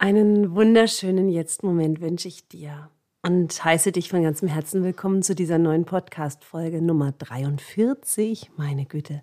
Einen 0.00 0.54
wunderschönen 0.54 1.28
Jetzt-Moment 1.28 2.00
wünsche 2.00 2.28
ich 2.28 2.46
dir 2.46 2.88
und 3.26 3.64
heiße 3.64 3.90
dich 3.90 4.08
von 4.08 4.22
ganzem 4.22 4.46
Herzen 4.46 4.84
willkommen 4.84 5.24
zu 5.24 5.34
dieser 5.34 5.58
neuen 5.58 5.86
Podcast-Folge 5.86 6.80
Nummer 6.80 7.10
43. 7.18 8.52
Meine 8.56 8.84
Güte. 8.84 9.22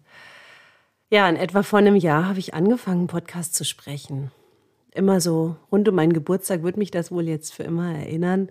Ja, 1.10 1.30
in 1.30 1.38
etwa 1.38 1.64
vor 1.64 1.80
einem 1.80 1.96
Jahr 1.96 2.28
habe 2.28 2.40
ich 2.40 2.54
angefangen, 2.54 3.08
Podcast 3.08 3.56
zu 3.56 3.64
sprechen. 3.64 4.32
Immer 4.92 5.22
so 5.22 5.56
rund 5.72 5.88
um 5.88 5.96
meinen 5.96 6.12
Geburtstag 6.12 6.62
wird 6.64 6.76
mich 6.76 6.92
das 6.92 7.10
wohl 7.10 7.30
jetzt 7.30 7.54
für 7.54 7.64
immer 7.64 7.96
erinnern, 7.96 8.50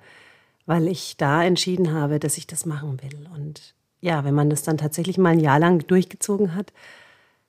weil 0.65 0.89
ich 0.89 1.19
da 1.19 1.45
entschieden 1.45 1.93
habe, 1.93 2.21
dass 2.21 2.39
ich 2.39 2.47
das 2.47 2.65
machen 2.65 3.03
will. 3.03 3.29
Und 3.35 3.75
ja, 4.01 4.25
wenn 4.25 4.35
man 4.35 4.49
das 4.49 4.63
dann 4.63 4.79
tatsächlich 4.79 5.19
mal 5.19 5.35
ein 5.35 5.41
Jahr 5.41 5.59
lang 5.59 5.87
durchgezogen 5.87 6.55
hat, 6.55 6.73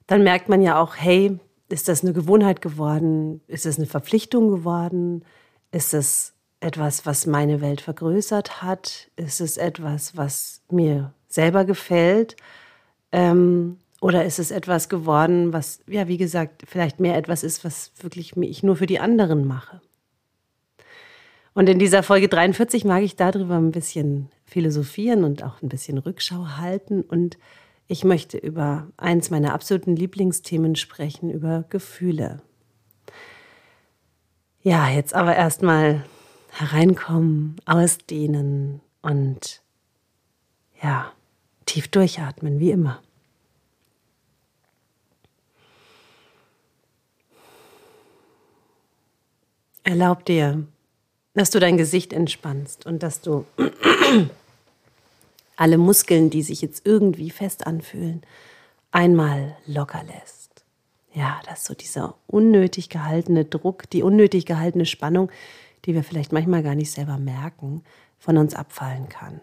dann 0.05 0.21
merkt 0.21 0.50
man 0.50 0.62
ja 0.62 0.78
auch, 0.82 0.98
hey, 0.98 1.39
ist 1.70 1.88
das 1.88 2.04
eine 2.04 2.14
Gewohnheit 2.14 2.62
geworden? 2.62 3.42
Ist 3.48 3.66
es 3.66 3.78
eine 3.78 3.88
Verpflichtung 3.88 4.50
geworden? 4.50 5.26
Ist 5.72 5.94
es 5.94 6.34
etwas, 6.60 7.06
was 7.06 7.26
meine 7.26 7.62
Welt 7.62 7.82
vergrößert 7.82 8.62
hat? 8.62 9.10
Ist 9.16 9.42
es 9.42 9.58
etwas, 9.58 10.16
was 10.16 10.62
mir 10.70 11.14
selber 11.28 11.66
gefällt? 11.66 12.36
Ähm, 13.12 13.78
oder 14.02 14.26
ist 14.26 14.40
es 14.40 14.52
etwas 14.52 14.90
geworden, 14.90 15.54
was, 15.54 15.80
ja, 15.88 16.08
wie 16.08 16.18
gesagt, 16.18 16.64
vielleicht 16.68 17.00
mehr 17.00 17.18
etwas 17.18 17.44
ist, 17.44 17.64
was 17.64 17.92
wirklich 18.00 18.36
ich 18.38 18.62
nur 18.62 18.76
für 18.76 18.86
die 18.86 19.00
anderen 19.00 19.45
mache? 19.45 19.82
Und 21.54 21.70
in 21.70 21.80
dieser 21.80 22.04
Folge 22.04 22.28
43 22.28 22.84
mag 22.84 23.02
ich 23.02 23.16
darüber 23.16 23.56
ein 23.56 23.72
bisschen 23.72 24.30
philosophieren 24.45 25.23
und 25.23 25.42
auch 25.42 25.62
ein 25.62 25.70
bisschen 25.70 25.98
Rückschau 25.98 26.58
halten 26.58 27.02
und 27.02 27.38
ich 27.88 28.03
möchte 28.03 28.38
über 28.38 28.88
eins 28.98 29.30
meiner 29.30 29.53
absoluten 29.53 29.95
Lieblingsthemen 29.95 30.75
sprechen, 30.75 31.30
über 31.30 31.66
Gefühle. 31.70 32.41
Ja, 34.61 34.89
jetzt 34.89 35.13
aber 35.13 35.35
erstmal 35.35 36.03
hereinkommen, 36.50 37.58
ausdehnen 37.66 38.81
und 39.02 39.61
ja, 40.81 41.11
tief 41.66 41.88
durchatmen, 41.89 42.59
wie 42.59 42.72
immer. 42.72 43.02
Erlaub 49.83 50.25
dir, 50.25 50.66
dass 51.36 51.52
du 51.52 51.59
dein 51.59 51.77
Gesicht 51.77 52.11
entspannst 52.11 52.88
und 52.88 53.03
dass 53.03 53.22
du 53.22 53.45
alle 55.56 55.78
Muskeln, 55.78 56.30
die 56.30 56.44
sich 56.44 56.61
jetzt 56.61 56.86
irgendwie 56.86 57.30
fest 57.30 57.66
anfühlen, 57.67 58.22
einmal 58.92 59.56
locker 59.66 60.03
lässt. 60.03 60.66
Ja, 61.14 61.42
dass 61.45 61.64
so 61.64 61.73
dieser 61.73 62.16
unnötig 62.28 62.89
gehaltene 62.89 63.45
Druck, 63.45 63.89
die 63.89 64.03
unnötig 64.03 64.45
gehaltene 64.45 64.86
Spannung, 64.86 65.31
die 65.86 65.94
wir 65.94 66.03
vielleicht 66.03 66.33
manchmal 66.33 66.64
gar 66.64 66.76
nicht 66.76 66.92
selber 66.92 67.17
merken, 67.17 67.83
von 68.20 68.38
uns 68.38 68.53
abfallen 68.53 69.08
kann. 69.08 69.39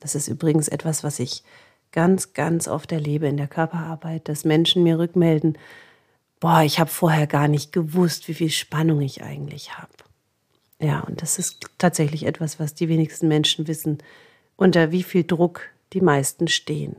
Das 0.00 0.14
ist 0.14 0.28
übrigens 0.28 0.68
etwas, 0.68 1.02
was 1.02 1.18
ich 1.18 1.42
ganz, 1.90 2.34
ganz 2.34 2.68
oft 2.68 2.92
erlebe 2.92 3.26
in 3.26 3.36
der 3.36 3.48
Körperarbeit, 3.48 4.28
dass 4.28 4.44
Menschen 4.44 4.82
mir 4.82 4.98
rückmelden, 4.98 5.58
boah, 6.40 6.62
ich 6.62 6.78
habe 6.78 6.90
vorher 6.90 7.26
gar 7.26 7.48
nicht 7.48 7.72
gewusst, 7.72 8.28
wie 8.28 8.34
viel 8.34 8.50
Spannung 8.50 9.00
ich 9.00 9.22
eigentlich 9.22 9.76
habe. 9.76 9.92
Ja, 10.80 11.00
und 11.00 11.22
das 11.22 11.38
ist 11.38 11.66
tatsächlich 11.78 12.26
etwas, 12.26 12.60
was 12.60 12.74
die 12.74 12.88
wenigsten 12.88 13.26
Menschen 13.26 13.66
wissen, 13.66 13.98
unter 14.58 14.92
wie 14.92 15.02
viel 15.02 15.24
Druck 15.24 15.62
die 15.94 16.02
meisten 16.02 16.48
stehen. 16.48 16.96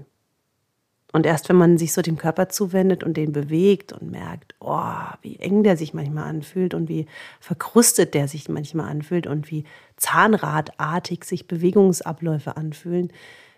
Und 1.11 1.25
erst 1.25 1.49
wenn 1.49 1.55
man 1.55 1.77
sich 1.77 1.93
so 1.93 2.01
dem 2.01 2.17
Körper 2.17 2.49
zuwendet 2.49 3.03
und 3.03 3.17
den 3.17 3.31
bewegt 3.31 3.93
und 3.93 4.11
merkt, 4.11 4.55
oh, 4.59 4.93
wie 5.21 5.37
eng 5.37 5.63
der 5.63 5.75
sich 5.75 5.93
manchmal 5.93 6.25
anfühlt 6.25 6.73
und 6.73 6.87
wie 6.87 7.07
verkrustet 7.39 8.13
der 8.13 8.27
sich 8.27 8.47
manchmal 8.47 8.89
anfühlt 8.89 9.27
und 9.27 9.51
wie 9.51 9.65
zahnradartig 9.97 11.23
sich 11.23 11.47
Bewegungsabläufe 11.47 12.57
anfühlen, 12.57 13.11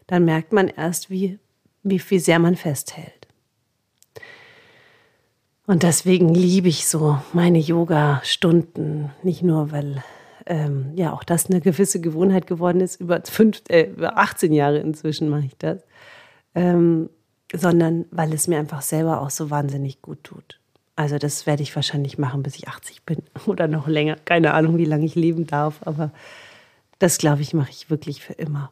dann 0.08 0.26
merkt 0.26 0.54
man 0.54 0.70
erst, 0.70 1.10
wie, 1.10 1.40
wie, 1.84 2.02
wie 2.10 2.20
sehr 2.20 2.40
man 2.40 2.56
festhält. 2.56 3.28
Und 5.68 5.84
deswegen 5.84 6.34
liebe 6.34 6.70
ich 6.70 6.88
so 6.88 7.20
meine 7.34 7.60
Yoga-Stunden, 7.60 9.12
nicht 9.24 9.44
nur, 9.44 9.72
weil 9.72 10.04
ähm, 10.46 10.92
ja 10.96 11.14
auch 11.14 11.24
das 11.24 11.50
eine 11.50 11.62
gewisse 11.62 12.02
Gewohnheit 12.02 12.48
geworden 12.48 12.82
ist. 12.82 13.00
Über, 13.00 13.22
fünf, 13.24 13.62
äh, 13.70 13.84
über 13.84 14.18
18 14.18 14.54
Jahre 14.54 14.80
inzwischen 14.80 15.30
mache 15.30 15.46
ich 15.46 15.58
das. 15.58 15.82
Ähm, 16.56 17.10
sondern 17.54 18.06
weil 18.12 18.34
es 18.34 18.48
mir 18.48 18.60
einfach 18.60 18.82
selber 18.82 19.22
auch 19.22 19.30
so 19.30 19.50
wahnsinnig 19.50 20.02
gut 20.02 20.24
tut. 20.24 20.60
Also 20.96 21.18
das 21.18 21.46
werde 21.46 21.64
ich 21.64 21.76
wahrscheinlich 21.76 22.18
machen, 22.18 22.44
bis 22.44 22.56
ich 22.56 22.68
80 22.68 23.04
bin 23.04 23.24
oder 23.46 23.68
noch 23.68 23.88
länger. 23.88 24.18
Keine 24.26 24.54
Ahnung, 24.54 24.78
wie 24.78 24.86
lange 24.86 25.06
ich 25.06 25.16
leben 25.16 25.48
darf, 25.48 25.80
aber 25.82 26.12
das, 27.00 27.18
glaube 27.18 27.42
ich, 27.42 27.54
mache 27.54 27.72
ich 27.72 27.90
wirklich 27.90 28.22
für 28.22 28.34
immer. 28.34 28.72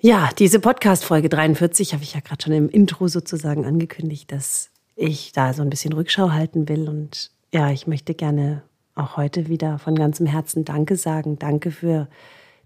Ja, 0.00 0.30
diese 0.36 0.58
Podcast-Folge 0.58 1.28
43 1.28 1.92
habe 1.92 2.02
ich 2.02 2.14
ja 2.14 2.20
gerade 2.20 2.42
schon 2.42 2.52
im 2.52 2.68
Intro 2.68 3.06
sozusagen 3.06 3.64
angekündigt, 3.64 4.32
dass 4.32 4.70
ich 4.96 5.30
da 5.30 5.52
so 5.52 5.62
ein 5.62 5.70
bisschen 5.70 5.92
Rückschau 5.92 6.32
halten 6.32 6.68
will. 6.68 6.88
Und 6.88 7.30
ja, 7.52 7.70
ich 7.70 7.86
möchte 7.86 8.14
gerne 8.14 8.62
auch 8.94 9.16
heute 9.16 9.48
wieder 9.48 9.78
von 9.78 9.94
ganzem 9.94 10.26
Herzen 10.26 10.64
Danke 10.64 10.96
sagen. 10.96 11.38
Danke 11.38 11.70
für 11.70 12.08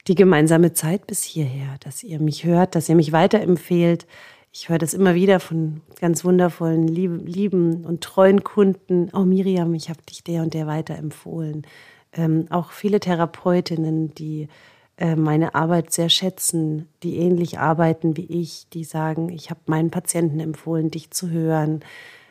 die 0.07 0.15
gemeinsame 0.15 0.73
Zeit 0.73 1.07
bis 1.07 1.23
hierher, 1.23 1.77
dass 1.81 2.03
ihr 2.03 2.21
mich 2.21 2.45
hört, 2.45 2.75
dass 2.75 2.89
ihr 2.89 2.97
mich 2.97 3.13
weiterempfehlt. 3.13 4.07
Ich 4.53 4.69
höre 4.69 4.79
das 4.79 4.95
immer 4.95 5.15
wieder 5.15 5.41
von 5.41 5.83
ganz 6.01 6.25
wundervollen, 6.25 6.89
lieben 6.89 7.85
und 7.85 8.03
treuen 8.03 8.43
Kunden. 8.43 9.11
Oh 9.13 9.25
Miriam, 9.25 9.75
ich 9.75 9.89
habe 9.91 10.01
dich 10.09 10.25
der 10.25 10.43
und 10.43 10.55
der 10.55 10.67
weiterempfohlen. 10.67 11.67
Ähm, 12.13 12.47
auch 12.51 12.71
viele 12.71 13.01
Therapeutinnen, 13.01 14.15
die 14.15 14.49
äh, 14.97 15.15
meine 15.15 15.55
Arbeit 15.55 15.93
sehr 15.93 16.09
schätzen, 16.09 16.89
die 17.03 17.17
ähnlich 17.17 17.59
arbeiten 17.59 18.17
wie 18.17 18.27
ich, 18.27 18.69
die 18.73 18.85
sagen, 18.85 19.29
ich 19.29 19.51
habe 19.51 19.61
meinen 19.67 19.91
Patienten 19.91 20.41
empfohlen, 20.41 20.91
dich 20.91 21.11
zu 21.11 21.29
hören 21.29 21.81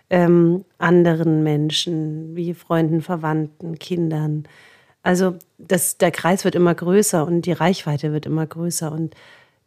ähm, 0.09 0.65
anderen 0.77 1.43
Menschen, 1.43 2.35
wie 2.35 2.53
Freunden, 2.53 3.01
Verwandten, 3.01 3.79
Kindern. 3.79 4.45
Also 5.03 5.35
das, 5.57 5.97
der 5.97 6.11
Kreis 6.11 6.45
wird 6.45 6.55
immer 6.55 6.73
größer 6.73 7.25
und 7.25 7.43
die 7.43 7.51
Reichweite 7.51 8.11
wird 8.11 8.25
immer 8.25 8.45
größer. 8.45 8.91
Und 8.91 9.15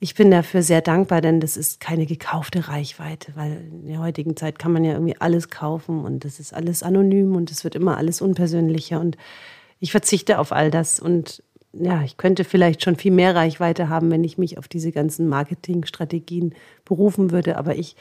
ich 0.00 0.14
bin 0.14 0.30
dafür 0.30 0.62
sehr 0.62 0.80
dankbar, 0.80 1.20
denn 1.20 1.40
das 1.40 1.56
ist 1.56 1.80
keine 1.80 2.06
gekaufte 2.06 2.68
Reichweite, 2.68 3.32
weil 3.34 3.64
in 3.70 3.88
der 3.88 3.98
heutigen 3.98 4.36
Zeit 4.36 4.58
kann 4.58 4.72
man 4.72 4.84
ja 4.84 4.92
irgendwie 4.92 5.20
alles 5.20 5.50
kaufen 5.50 6.04
und 6.04 6.24
das 6.24 6.38
ist 6.38 6.54
alles 6.54 6.82
anonym 6.82 7.34
und 7.34 7.50
es 7.50 7.64
wird 7.64 7.74
immer 7.74 7.96
alles 7.96 8.20
unpersönlicher. 8.20 9.00
Und 9.00 9.16
ich 9.80 9.90
verzichte 9.90 10.38
auf 10.38 10.52
all 10.52 10.70
das 10.70 11.00
und 11.00 11.42
ja, 11.72 12.02
ich 12.02 12.16
könnte 12.16 12.44
vielleicht 12.44 12.82
schon 12.82 12.96
viel 12.96 13.12
mehr 13.12 13.34
Reichweite 13.34 13.88
haben, 13.88 14.10
wenn 14.10 14.24
ich 14.24 14.38
mich 14.38 14.56
auf 14.58 14.68
diese 14.68 14.92
ganzen 14.92 15.28
Marketingstrategien 15.28 16.54
berufen 16.84 17.30
würde. 17.30 17.58
Aber 17.58 17.76
ich 17.76 17.94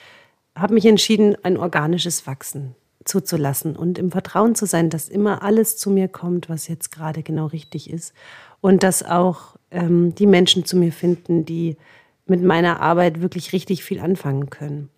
habe 0.57 0.73
mich 0.73 0.85
entschieden, 0.85 1.35
ein 1.43 1.57
organisches 1.57 2.27
Wachsen 2.27 2.75
zuzulassen 3.05 3.75
und 3.75 3.97
im 3.97 4.11
Vertrauen 4.11 4.55
zu 4.55 4.65
sein, 4.65 4.89
dass 4.89 5.07
immer 5.07 5.43
alles 5.43 5.77
zu 5.77 5.89
mir 5.89 6.07
kommt, 6.07 6.49
was 6.49 6.67
jetzt 6.67 6.91
gerade 6.91 7.23
genau 7.23 7.45
richtig 7.45 7.89
ist. 7.89 8.13
Und 8.59 8.83
dass 8.83 9.03
auch 9.03 9.55
ähm, 9.71 10.13
die 10.15 10.25
Menschen 10.25 10.65
zu 10.65 10.75
mir 10.77 10.91
finden, 10.91 11.45
die 11.45 11.77
mit 12.25 12.43
meiner 12.43 12.81
Arbeit 12.81 13.21
wirklich 13.21 13.53
richtig 13.53 13.83
viel 13.83 13.99
anfangen 13.99 14.49
können. 14.49 14.89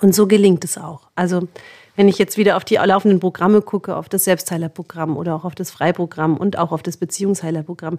Und 0.00 0.14
so 0.14 0.26
gelingt 0.26 0.64
es 0.64 0.78
auch. 0.78 1.08
Also 1.14 1.48
wenn 1.96 2.08
ich 2.08 2.18
jetzt 2.18 2.36
wieder 2.36 2.56
auf 2.56 2.64
die 2.64 2.76
laufenden 2.76 3.20
Programme 3.20 3.62
gucke, 3.62 3.96
auf 3.96 4.08
das 4.08 4.24
Selbstheilerprogramm 4.24 5.16
oder 5.16 5.34
auch 5.34 5.44
auf 5.44 5.54
das 5.54 5.70
Freiprogramm 5.70 6.36
und 6.36 6.56
auch 6.56 6.70
auf 6.70 6.82
das 6.82 6.96
Beziehungsheilerprogramm, 6.96 7.98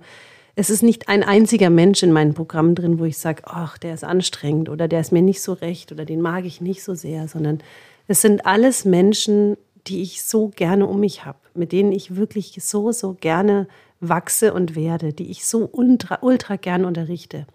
es 0.55 0.69
ist 0.69 0.83
nicht 0.83 1.07
ein 1.07 1.23
einziger 1.23 1.69
Mensch 1.69 2.03
in 2.03 2.11
meinen 2.11 2.33
Programmen 2.33 2.75
drin, 2.75 2.99
wo 2.99 3.05
ich 3.05 3.17
sage, 3.17 3.43
ach, 3.45 3.77
der 3.77 3.93
ist 3.93 4.03
anstrengend 4.03 4.69
oder 4.69 4.87
der 4.87 5.01
ist 5.01 5.11
mir 5.11 5.21
nicht 5.21 5.41
so 5.41 5.53
recht 5.53 5.91
oder 5.91 6.05
den 6.05 6.21
mag 6.21 6.45
ich 6.45 6.61
nicht 6.61 6.83
so 6.83 6.95
sehr, 6.95 7.27
sondern 7.27 7.59
es 8.07 8.21
sind 8.21 8.45
alles 8.45 8.85
Menschen, 8.85 9.57
die 9.87 10.01
ich 10.01 10.23
so 10.23 10.49
gerne 10.49 10.87
um 10.87 10.99
mich 10.99 11.25
habe, 11.25 11.39
mit 11.53 11.71
denen 11.71 11.91
ich 11.91 12.15
wirklich 12.15 12.57
so, 12.61 12.91
so 12.91 13.15
gerne 13.19 13.67
wachse 13.99 14.53
und 14.53 14.75
werde, 14.75 15.13
die 15.13 15.29
ich 15.29 15.45
so 15.45 15.69
ultra, 15.71 16.19
ultra 16.21 16.55
gern 16.55 16.85
unterrichte. 16.85 17.45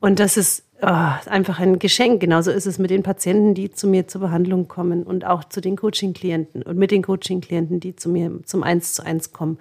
Und 0.00 0.20
das 0.20 0.36
ist 0.36 0.64
oh, 0.82 0.86
einfach 0.86 1.58
ein 1.58 1.78
Geschenk. 1.78 2.20
Genauso 2.20 2.50
ist 2.50 2.66
es 2.66 2.78
mit 2.78 2.90
den 2.90 3.02
Patienten, 3.02 3.54
die 3.54 3.70
zu 3.70 3.88
mir 3.88 4.06
zur 4.06 4.20
Behandlung 4.20 4.68
kommen 4.68 5.02
und 5.02 5.24
auch 5.24 5.44
zu 5.44 5.60
den 5.60 5.76
Coaching-Klienten 5.76 6.62
und 6.62 6.76
mit 6.76 6.90
den 6.90 7.02
Coaching-Klienten, 7.02 7.80
die 7.80 7.96
zu 7.96 8.08
mir 8.08 8.40
zum 8.44 8.62
Eins 8.62 8.94
zu 8.94 9.04
eins 9.04 9.32
kommen. 9.32 9.58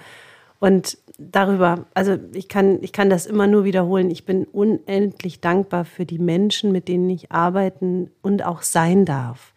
Und 0.60 0.98
darüber, 1.18 1.86
also 1.94 2.18
ich 2.34 2.48
kann, 2.48 2.80
ich 2.82 2.92
kann 2.94 3.10
das 3.10 3.26
immer 3.26 3.48
nur 3.48 3.64
wiederholen. 3.64 4.10
Ich 4.10 4.26
bin 4.26 4.46
unendlich 4.46 5.40
dankbar 5.40 5.86
für 5.86 6.06
die 6.06 6.20
Menschen, 6.20 6.72
mit 6.72 6.88
denen 6.88 7.10
ich 7.10 7.32
arbeiten 7.32 8.12
und 8.22 8.44
auch 8.44 8.64
sein 8.64 9.06
darf. 9.06 9.54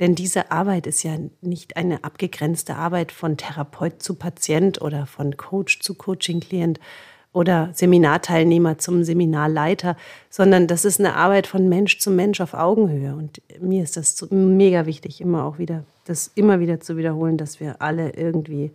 Denn 0.00 0.14
diese 0.14 0.50
Arbeit 0.50 0.86
ist 0.86 1.02
ja 1.02 1.16
nicht 1.42 1.76
eine 1.76 2.02
abgegrenzte 2.04 2.74
Arbeit 2.76 3.12
von 3.12 3.36
Therapeut 3.36 4.02
zu 4.02 4.14
Patient 4.14 4.80
oder 4.82 5.06
von 5.06 5.36
Coach 5.36 5.80
zu 5.80 5.94
Coaching-Klient, 5.94 6.80
oder 7.32 7.70
Seminarteilnehmer 7.72 8.78
zum 8.78 9.04
Seminarleiter, 9.04 9.96
sondern 10.28 10.66
das 10.66 10.84
ist 10.84 11.00
eine 11.00 11.16
Arbeit 11.16 11.46
von 11.46 11.68
Mensch 11.68 11.98
zu 11.98 12.10
Mensch 12.10 12.40
auf 12.40 12.54
Augenhöhe. 12.54 13.14
Und 13.14 13.40
mir 13.60 13.82
ist 13.82 13.96
das 13.96 14.26
mega 14.30 14.86
wichtig, 14.86 15.20
immer 15.20 15.44
auch 15.44 15.58
wieder, 15.58 15.84
das 16.04 16.30
immer 16.34 16.60
wieder 16.60 16.80
zu 16.80 16.96
wiederholen, 16.96 17.38
dass 17.38 17.58
wir 17.58 17.80
alle 17.80 18.10
irgendwie 18.10 18.70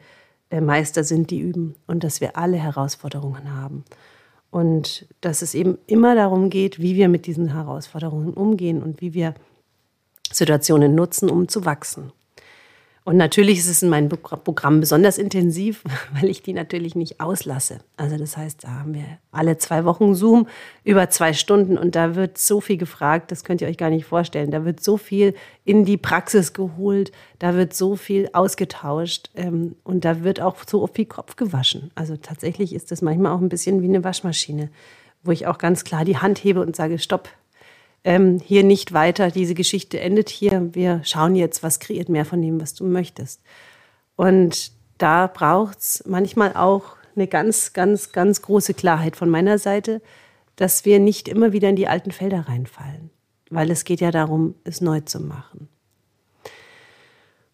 äh, 0.50 0.62
Meister 0.62 1.04
sind, 1.04 1.32
die 1.32 1.40
üben 1.40 1.76
und 1.88 2.04
dass 2.04 2.22
wir 2.22 2.38
alle 2.38 2.58
Herausforderungen 2.58 3.54
haben. 3.54 3.84
Und 4.50 5.08
dass 5.22 5.42
es 5.42 5.54
eben 5.54 5.78
immer 5.88 6.16
darum 6.16 6.50
geht, 6.50 6.80
wie 6.80 6.96
wir 6.96 7.10
mit 7.10 7.26
diesen 7.26 7.54
Herausforderungen 7.54 8.34
umgehen 8.34 8.82
und 8.82 9.02
wie 9.02 9.14
wir 9.14 9.34
Situationen 10.32 10.96
nutzen, 10.96 11.30
um 11.30 11.48
zu 11.48 11.66
wachsen. 11.66 12.12
Und 13.08 13.16
natürlich 13.16 13.60
ist 13.60 13.70
es 13.70 13.82
in 13.82 13.88
meinem 13.88 14.10
Programm 14.10 14.82
besonders 14.82 15.18
intensiv, 15.18 15.82
weil 16.14 16.30
ich 16.30 16.42
die 16.42 16.52
natürlich 16.52 16.94
nicht 16.94 17.22
auslasse. 17.22 17.80
Also 17.96 18.18
das 18.18 18.36
heißt, 18.36 18.66
da 18.66 18.68
haben 18.68 18.96
wir 18.96 19.06
alle 19.32 19.58
zwei 19.58 19.86
Wochen 19.86 20.14
Zoom 20.14 20.46
über 20.84 21.10
zwei 21.10 21.32
Stunden 21.32 21.78
und 21.78 21.96
da 21.96 22.16
wird 22.16 22.38
so 22.38 22.60
viel 22.60 22.76
gefragt, 22.76 23.32
das 23.32 23.46
könnt 23.46 23.62
ihr 23.62 23.70
euch 23.70 23.78
gar 23.78 23.92
nicht 23.92 24.04
vorstellen. 24.04 24.52
Da 24.52 24.66
wird 24.66 24.84
so 24.84 24.98
viel 24.98 25.36
in 25.64 25.86
die 25.86 25.96
Praxis 25.96 26.52
geholt, 26.52 27.14
da 27.40 27.56
wird 27.56 27.74
so 27.74 27.96
viel 27.96 28.28
ausgetauscht 28.34 29.30
ähm, 29.36 29.78
und 29.86 30.04
da 30.04 30.26
wird 30.26 30.42
auch 30.42 30.58
so 30.68 30.86
viel 30.88 31.06
Kopf 31.06 31.38
gewaschen. 31.38 31.92
Also 31.96 32.18
tatsächlich 32.18 32.76
ist 32.76 32.92
das 32.92 33.02
manchmal 33.02 33.32
auch 33.32 33.40
ein 33.40 33.48
bisschen 33.48 33.82
wie 33.82 33.88
eine 33.88 34.04
Waschmaschine, 34.04 34.70
wo 35.24 35.32
ich 35.32 35.48
auch 35.48 35.60
ganz 35.60 35.86
klar 35.86 36.04
die 36.04 36.18
Hand 36.18 36.40
hebe 36.40 36.60
und 36.60 36.76
sage, 36.76 37.00
stopp, 37.00 37.30
ähm, 38.08 38.40
hier 38.40 38.64
nicht 38.64 38.94
weiter, 38.94 39.32
diese 39.32 39.54
Geschichte 39.54 40.00
endet 40.00 40.30
hier, 40.30 40.70
wir 40.74 41.02
schauen 41.04 41.36
jetzt, 41.36 41.62
was 41.62 41.82
kreiert 41.82 42.08
mehr 42.08 42.24
von 42.24 42.42
dem, 42.42 42.62
was 42.62 42.74
du 42.74 42.86
möchtest. 42.86 43.42
Und 44.16 44.72
da 44.98 45.28
braucht 45.28 45.80
es 45.80 46.04
manchmal 46.08 46.56
auch 46.56 46.96
eine 47.18 47.28
ganz, 47.28 47.74
ganz, 47.74 48.14
ganz 48.14 48.42
große 48.42 48.74
Klarheit 48.76 49.18
von 49.18 49.30
meiner 49.30 49.60
Seite, 49.60 50.02
dass 50.56 50.86
wir 50.86 51.02
nicht 51.02 51.28
immer 51.28 51.52
wieder 51.52 51.68
in 51.68 51.76
die 51.76 51.90
alten 51.90 52.12
Felder 52.12 52.48
reinfallen, 52.48 53.10
weil 53.50 53.70
es 53.70 53.84
geht 53.84 54.00
ja 54.00 54.12
darum, 54.12 54.56
es 54.64 54.80
neu 54.80 55.02
zu 55.02 55.20
machen. 55.20 55.68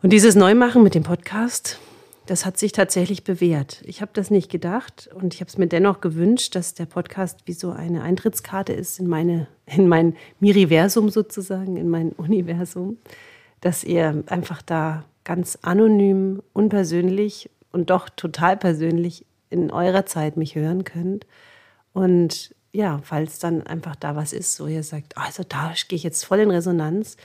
Und 0.03 0.13
dieses 0.13 0.35
Neumachen 0.35 0.83
mit 0.83 0.93
dem 0.93 1.03
Podcast, 1.03 1.79
das 2.25 2.45
hat 2.45 2.57
sich 2.57 2.71
tatsächlich 2.71 3.23
bewährt. 3.23 3.81
Ich 3.85 4.01
habe 4.01 4.11
das 4.13 4.31
nicht 4.31 4.49
gedacht 4.49 5.09
und 5.13 5.33
ich 5.33 5.41
habe 5.41 5.49
es 5.49 5.57
mir 5.57 5.67
dennoch 5.67 5.99
gewünscht, 5.99 6.55
dass 6.55 6.73
der 6.73 6.85
Podcast 6.85 7.41
wie 7.45 7.53
so 7.53 7.71
eine 7.71 8.01
Eintrittskarte 8.01 8.71
ist 8.73 8.99
in, 8.99 9.07
meine, 9.07 9.47
in 9.65 9.87
mein 9.87 10.15
Miriversum 10.39 11.09
sozusagen, 11.09 11.75
in 11.75 11.89
mein 11.89 12.11
Universum, 12.13 12.97
dass 13.61 13.83
ihr 13.83 14.23
einfach 14.27 14.61
da 14.61 15.03
ganz 15.25 15.57
anonym, 15.61 16.41
unpersönlich 16.53 17.49
und 17.71 17.89
doch 17.89 18.09
total 18.09 18.55
persönlich 18.55 19.25
in 19.49 19.71
eurer 19.71 20.05
Zeit 20.05 20.37
mich 20.37 20.55
hören 20.55 20.83
könnt. 20.83 21.25
Und 21.91 22.55
ja, 22.71 23.01
falls 23.03 23.39
dann 23.39 23.67
einfach 23.67 23.95
da 23.95 24.15
was 24.15 24.33
ist, 24.33 24.55
so 24.55 24.67
ihr 24.67 24.83
sagt, 24.83 25.17
also 25.17 25.43
da 25.47 25.73
gehe 25.87 25.97
ich 25.97 26.03
jetzt 26.03 26.25
voll 26.25 26.39
in 26.39 26.51
Resonanz. 26.51 27.17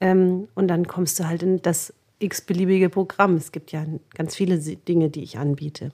Ähm, 0.00 0.48
und 0.54 0.68
dann 0.68 0.86
kommst 0.86 1.18
du 1.18 1.28
halt 1.28 1.42
in 1.42 1.62
das 1.62 1.94
x-beliebige 2.18 2.88
Programm. 2.88 3.34
Es 3.34 3.52
gibt 3.52 3.72
ja 3.72 3.84
ganz 4.14 4.34
viele 4.34 4.58
Dinge, 4.58 5.10
die 5.10 5.22
ich 5.22 5.38
anbiete. 5.38 5.92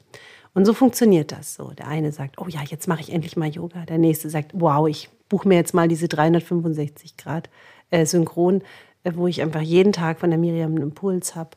Und 0.54 0.66
so 0.66 0.74
funktioniert 0.74 1.32
das 1.32 1.54
so. 1.54 1.70
Der 1.70 1.88
eine 1.88 2.12
sagt, 2.12 2.38
oh 2.38 2.46
ja, 2.48 2.60
jetzt 2.62 2.86
mache 2.86 3.00
ich 3.00 3.12
endlich 3.12 3.36
mal 3.36 3.48
Yoga. 3.48 3.86
Der 3.86 3.98
nächste 3.98 4.28
sagt, 4.28 4.52
wow, 4.54 4.86
ich 4.86 5.08
buche 5.28 5.48
mir 5.48 5.54
jetzt 5.54 5.72
mal 5.74 5.88
diese 5.88 6.08
365 6.08 7.16
Grad 7.16 7.48
äh, 7.90 8.04
Synchron, 8.04 8.62
äh, 9.04 9.12
wo 9.14 9.26
ich 9.26 9.40
einfach 9.40 9.62
jeden 9.62 9.92
Tag 9.92 10.20
von 10.20 10.30
der 10.30 10.38
Miriam 10.38 10.72
einen 10.72 10.82
Impuls 10.82 11.34
habe. 11.34 11.50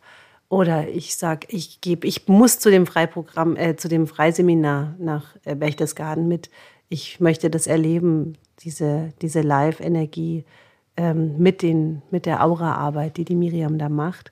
Oder 0.47 0.88
ich 0.88 1.15
sage, 1.15 1.47
ich 1.50 1.81
gebe, 1.81 2.07
ich 2.07 2.27
muss 2.27 2.59
zu 2.59 2.69
dem 2.69 2.85
Freiprogramm, 2.85 3.57
äh, 3.57 3.75
zu 3.75 3.89
dem 3.89 4.07
Freiseminar 4.07 4.95
nach 5.00 5.35
äh, 5.44 5.56
Berchtesgaden 5.56 6.27
mit. 6.27 6.50
Ich 6.88 7.19
möchte 7.19 7.50
das 7.50 7.67
erleben, 7.67 8.38
diese, 8.59 9.12
diese 9.21 9.41
Live-Energie 9.41 10.45
ähm, 10.97 11.38
mit, 11.38 11.62
den, 11.62 12.01
mit 12.12 12.25
der 12.25 12.44
Aura-Arbeit, 12.44 13.18
die 13.18 13.25
die 13.25 13.36
Miriam 13.36 13.77
da 13.77 13.89
macht. 13.89 14.31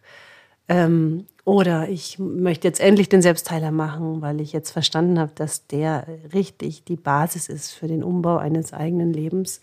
Ähm, 0.69 1.25
oder 1.45 1.89
ich 1.89 2.19
möchte 2.19 2.67
jetzt 2.67 2.79
endlich 2.79 3.09
den 3.09 3.21
Selbstheiler 3.21 3.71
machen, 3.71 4.21
weil 4.21 4.39
ich 4.39 4.53
jetzt 4.53 4.71
verstanden 4.71 5.19
habe, 5.19 5.33
dass 5.35 5.67
der 5.67 6.07
richtig 6.33 6.85
die 6.85 6.95
Basis 6.95 7.49
ist 7.49 7.71
für 7.71 7.87
den 7.87 8.03
Umbau 8.03 8.37
eines 8.37 8.71
eigenen 8.71 9.11
Lebens, 9.11 9.59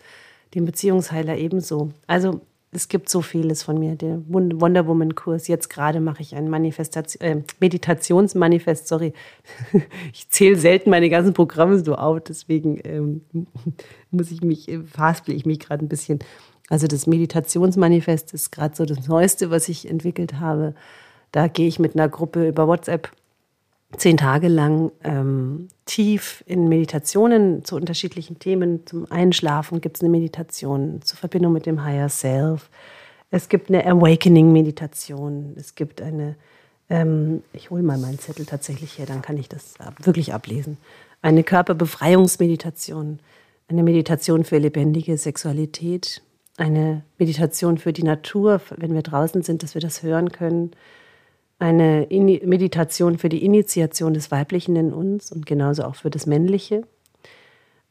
den 0.55 0.67
Beziehungsheiler 0.67 1.39
ebenso. 1.39 1.91
Also 2.07 2.43
es 2.73 2.89
gibt 2.89 3.09
so 3.09 3.21
vieles 3.21 3.63
von 3.63 3.79
mir. 3.79 3.97
Der 3.97 4.21
Wonder 4.29 4.87
Woman 4.87 5.15
Kurs. 5.15 5.49
Jetzt 5.49 5.71
gerade 5.71 6.01
mache 6.01 6.23
ich 6.23 6.37
ein 6.37 6.49
Manifestation, 6.49 7.23
äh, 7.23 7.43
Meditationsmanifest. 7.59 8.87
Sorry, 8.87 9.13
ich 10.13 10.29
zähle 10.29 10.57
selten 10.57 10.91
meine 10.91 11.11
ganzen 11.11 11.35
Programme 11.35 11.79
so 11.81 11.97
auf. 11.97 12.21
Deswegen 12.21 12.79
ähm, 12.85 13.23
muss 14.11 14.31
ich 14.31 14.43
mich, 14.43 14.69
äh, 14.69 14.81
verhaspel 14.83 15.35
ich 15.35 15.47
mich 15.47 15.61
gerade 15.61 15.85
ein 15.85 15.89
bisschen. 15.89 16.21
Also 16.71 16.87
das 16.87 17.07
Meditationsmanifest 17.07 18.33
ist 18.33 18.53
gerade 18.53 18.75
so 18.75 18.87
das 18.87 19.07
Neueste, 19.07 19.51
was 19.51 19.69
ich 19.69 19.91
entwickelt 19.91 20.41
habe. 20.41 20.75
Da 21.33 21.49
gehe 21.49 21.69
ich 21.69 21.79
mit 21.79 21.95
einer 21.95 22.09
Gruppe 22.09 22.49
über 22.49 22.67
WhatsApp 22.67 23.11
zehn 23.97 24.17
Tage 24.17 24.47
lang 24.47 24.93
ähm, 25.03 25.69
tief 25.85 26.45
in 26.47 26.69
Meditationen 26.69 27.65
zu 27.65 27.75
unterschiedlichen 27.75 28.39
Themen. 28.39 28.87
Zum 28.87 29.11
Einschlafen 29.11 29.81
gibt 29.81 29.97
es 29.97 30.03
eine 30.03 30.11
Meditation 30.11 31.03
zur 31.03 31.19
Verbindung 31.19 31.53
mit 31.53 31.67
dem 31.67 31.85
Higher 31.85 32.09
Self. 32.09 32.71
Es 33.33 33.49
gibt 33.49 33.69
eine 33.69 33.85
Awakening-Meditation. 33.85 35.55
Es 35.57 35.75
gibt 35.75 36.01
eine, 36.01 36.37
ähm, 36.89 37.43
ich 37.53 37.71
hole 37.71 37.83
mal 37.83 37.99
meinen 37.99 38.21
Zettel 38.21 38.47
tatsächlich 38.47 38.99
her, 38.99 39.07
dann 39.07 39.23
kann 39.23 39.39
ich 39.39 39.49
das 39.49 39.75
wirklich 40.03 40.33
ablesen. 40.33 40.79
Eine 41.21 41.43
Körperbefreiungsmeditation, 41.43 43.19
eine 43.69 43.83
Meditation 43.83 44.45
für 44.45 44.59
lebendige 44.59 45.19
Sexualität, 45.19 46.23
eine 46.61 47.03
Meditation 47.19 47.79
für 47.79 47.93
die 47.93 48.03
Natur, 48.03 48.61
wenn 48.77 48.95
wir 48.95 49.03
draußen 49.03 49.43
sind, 49.43 49.63
dass 49.63 49.75
wir 49.75 49.81
das 49.81 50.03
hören 50.03 50.31
können, 50.31 50.73
eine 51.59 52.07
Meditation 52.11 53.19
für 53.19 53.29
die 53.29 53.45
Initiation 53.45 54.15
des 54.15 54.31
Weiblichen 54.31 54.77
in 54.77 54.93
uns 54.93 55.33
und 55.33 55.47
genauso 55.47 55.85
auch 55.85 55.95
für 55.95 56.11
das 56.11 56.27
Männliche 56.27 56.83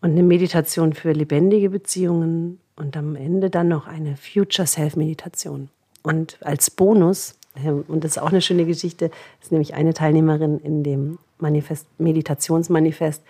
und 0.02 0.12
eine 0.12 0.24
Meditation 0.24 0.94
für 0.94 1.12
lebendige 1.12 1.70
Beziehungen 1.70 2.60
und 2.76 2.96
am 2.96 3.16
Ende 3.16 3.50
dann 3.50 3.68
noch 3.68 3.88
eine 3.88 4.16
Future 4.18 4.68
Self 4.68 4.96
Meditation. 4.96 5.70
Und 6.04 6.38
als 6.42 6.72
Bonus, 6.72 7.36
äh, 7.64 7.72
und 7.72 8.04
das 8.04 8.12
ist 8.12 8.18
auch 8.20 8.32
eine 8.32 8.42
schöne 8.42 8.66
Geschichte, 8.66 9.12
ist 9.42 9.52
nämlich 9.52 9.74
eine 9.74 9.94
Teilnehmerin 9.94 10.60
in 10.60 10.84
dem 10.84 11.18
Manifest, 11.40 11.88
Meditationsmanifest, 12.00 13.24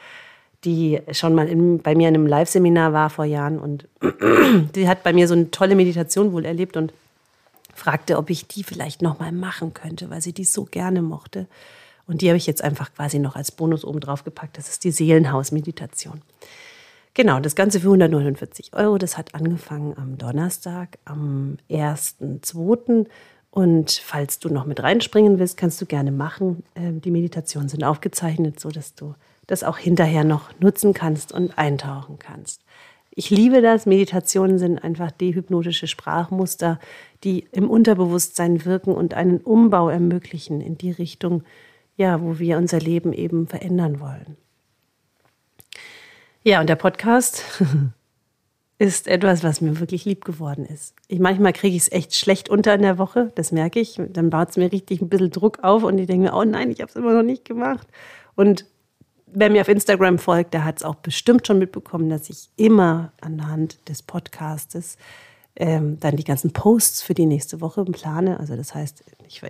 die 0.65 1.01
schon 1.11 1.35
mal 1.35 1.47
in, 1.47 1.79
bei 1.79 1.95
mir 1.95 2.09
in 2.09 2.15
einem 2.15 2.27
Live-Seminar 2.27 2.93
war 2.93 3.09
vor 3.09 3.25
Jahren 3.25 3.59
und 3.59 3.87
die 4.75 4.87
hat 4.87 5.03
bei 5.03 5.13
mir 5.13 5.27
so 5.27 5.33
eine 5.33 5.51
tolle 5.51 5.75
Meditation 5.75 6.33
wohl 6.33 6.45
erlebt 6.45 6.75
und 6.75 6.93
fragte, 7.73 8.17
ob 8.17 8.29
ich 8.29 8.47
die 8.47 8.63
vielleicht 8.63 9.01
noch 9.01 9.19
mal 9.19 9.31
machen 9.31 9.73
könnte, 9.73 10.09
weil 10.09 10.21
sie 10.21 10.33
die 10.33 10.43
so 10.43 10.65
gerne 10.65 11.01
mochte. 11.01 11.47
Und 12.07 12.21
die 12.21 12.27
habe 12.27 12.37
ich 12.37 12.47
jetzt 12.47 12.63
einfach 12.63 12.93
quasi 12.93 13.19
noch 13.19 13.35
als 13.35 13.51
Bonus 13.51 13.85
oben 13.85 13.99
drauf 13.99 14.23
gepackt. 14.23 14.57
Das 14.57 14.67
ist 14.67 14.83
die 14.83 14.91
Seelenhaus-Meditation. 14.91 16.21
Genau, 17.13 17.39
das 17.39 17.55
Ganze 17.55 17.79
für 17.79 17.87
149 17.87 18.73
Euro. 18.73 18.97
Das 18.97 19.17
hat 19.17 19.35
angefangen 19.35 19.95
am 19.97 20.17
Donnerstag, 20.17 20.97
am 21.05 21.57
1.2. 21.69 23.07
Und 23.51 23.91
falls 23.91 24.39
du 24.39 24.49
noch 24.49 24.65
mit 24.65 24.81
reinspringen 24.81 25.39
willst, 25.39 25.57
kannst 25.57 25.81
du 25.81 25.85
gerne 25.85 26.11
machen. 26.11 26.63
Ähm, 26.75 27.01
die 27.01 27.11
Meditationen 27.11 27.69
sind 27.69 27.83
aufgezeichnet, 27.83 28.59
sodass 28.59 28.95
du 28.95 29.15
das 29.49 29.63
auch 29.63 29.79
hinterher 29.79 30.23
noch 30.23 30.51
nutzen 30.59 30.93
kannst 30.93 31.31
und 31.31 31.57
eintauchen 31.57 32.19
kannst. 32.19 32.61
Ich 33.09 33.31
liebe 33.31 33.61
das. 33.61 33.87
Meditationen 33.87 34.59
sind 34.59 34.77
einfach 34.77 35.09
dehypnotische 35.09 35.87
Sprachmuster, 35.87 36.79
die 37.23 37.47
im 37.51 37.69
Unterbewusstsein 37.69 38.63
wirken 38.63 38.93
und 38.93 39.15
einen 39.15 39.39
Umbau 39.39 39.89
ermöglichen 39.89 40.61
in 40.61 40.77
die 40.77 40.91
Richtung, 40.91 41.43
ja, 41.97 42.21
wo 42.21 42.37
wir 42.37 42.57
unser 42.57 42.79
Leben 42.79 43.11
eben 43.11 43.47
verändern 43.47 43.99
wollen. 43.99 44.37
Ja, 46.43 46.61
und 46.61 46.69
der 46.69 46.75
Podcast 46.75 47.43
ist 48.77 49.07
etwas, 49.07 49.43
was 49.43 49.61
mir 49.61 49.79
wirklich 49.79 50.05
lieb 50.05 50.23
geworden 50.23 50.65
ist. 50.65 50.93
Ich, 51.07 51.19
manchmal 51.19 51.53
kriege 51.53 51.75
ich 51.75 51.81
es 51.81 51.91
echt 51.91 52.15
schlecht 52.15 52.49
unter 52.49 52.75
in 52.75 52.83
der 52.83 52.99
Woche, 52.99 53.31
das 53.33 53.51
merke 53.51 53.79
ich. 53.79 53.99
Dann 54.09 54.29
baut 54.29 54.51
es 54.51 54.57
mir 54.57 54.71
richtig 54.71 55.01
ein 55.01 55.09
bisschen 55.09 55.31
Druck 55.31 55.63
auf 55.63 55.83
und 55.83 55.97
ich 55.97 56.05
denke 56.05 56.27
mir, 56.27 56.37
oh 56.37 56.43
nein, 56.43 56.69
ich 56.69 56.81
habe 56.81 56.89
es 56.89 56.95
immer 56.95 57.13
noch 57.13 57.23
nicht 57.23 57.45
gemacht. 57.45 57.87
Und 58.35 58.65
wer 59.33 59.49
mir 59.49 59.61
auf 59.61 59.67
Instagram 59.67 60.19
folgt, 60.19 60.53
der 60.53 60.65
hat 60.65 60.77
es 60.77 60.83
auch 60.83 60.95
bestimmt 60.95 61.47
schon 61.47 61.59
mitbekommen, 61.59 62.09
dass 62.09 62.29
ich 62.29 62.49
immer 62.55 63.11
anhand 63.21 63.87
des 63.89 64.01
Podcastes 64.01 64.97
ähm, 65.55 65.99
dann 65.99 66.15
die 66.15 66.23
ganzen 66.23 66.53
Posts 66.53 67.01
für 67.01 67.13
die 67.13 67.25
nächste 67.25 67.61
Woche 67.61 67.83
plane. 67.85 68.39
Also 68.39 68.55
das 68.55 68.73
heißt, 68.73 69.03
ich, 69.27 69.43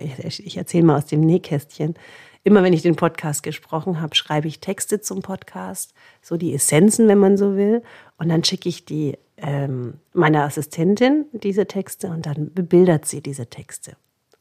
ich 0.46 0.56
erzähle 0.56 0.84
mal 0.84 0.98
aus 0.98 1.06
dem 1.06 1.20
Nähkästchen. 1.20 1.94
Immer 2.42 2.62
wenn 2.62 2.72
ich 2.72 2.82
den 2.82 2.96
Podcast 2.96 3.42
gesprochen 3.42 4.00
habe, 4.00 4.14
schreibe 4.14 4.48
ich 4.48 4.60
Texte 4.60 5.00
zum 5.00 5.20
Podcast, 5.20 5.92
so 6.22 6.36
die 6.36 6.54
Essenzen, 6.54 7.06
wenn 7.06 7.18
man 7.18 7.36
so 7.36 7.54
will. 7.54 7.82
Und 8.16 8.28
dann 8.28 8.44
schicke 8.44 8.68
ich 8.68 8.86
die 8.86 9.18
ähm, 9.36 9.94
meiner 10.12 10.44
Assistentin 10.44 11.26
diese 11.32 11.66
Texte 11.66 12.08
und 12.08 12.26
dann 12.26 12.52
bebildert 12.52 13.06
sie 13.06 13.22
diese 13.22 13.46
Texte. 13.46 13.96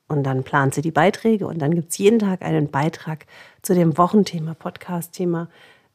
Und 0.09 0.23
dann 0.23 0.43
plant 0.43 0.73
sie 0.73 0.81
die 0.81 0.91
Beiträge 0.91 1.47
und 1.47 1.59
dann 1.59 1.73
gibt 1.73 1.91
es 1.91 1.97
jeden 1.99 2.19
Tag 2.19 2.41
einen 2.41 2.69
Beitrag 2.69 3.25
zu 3.61 3.75
dem 3.75 3.97
Wochenthema, 3.97 4.55
Podcast-Thema, 4.55 5.47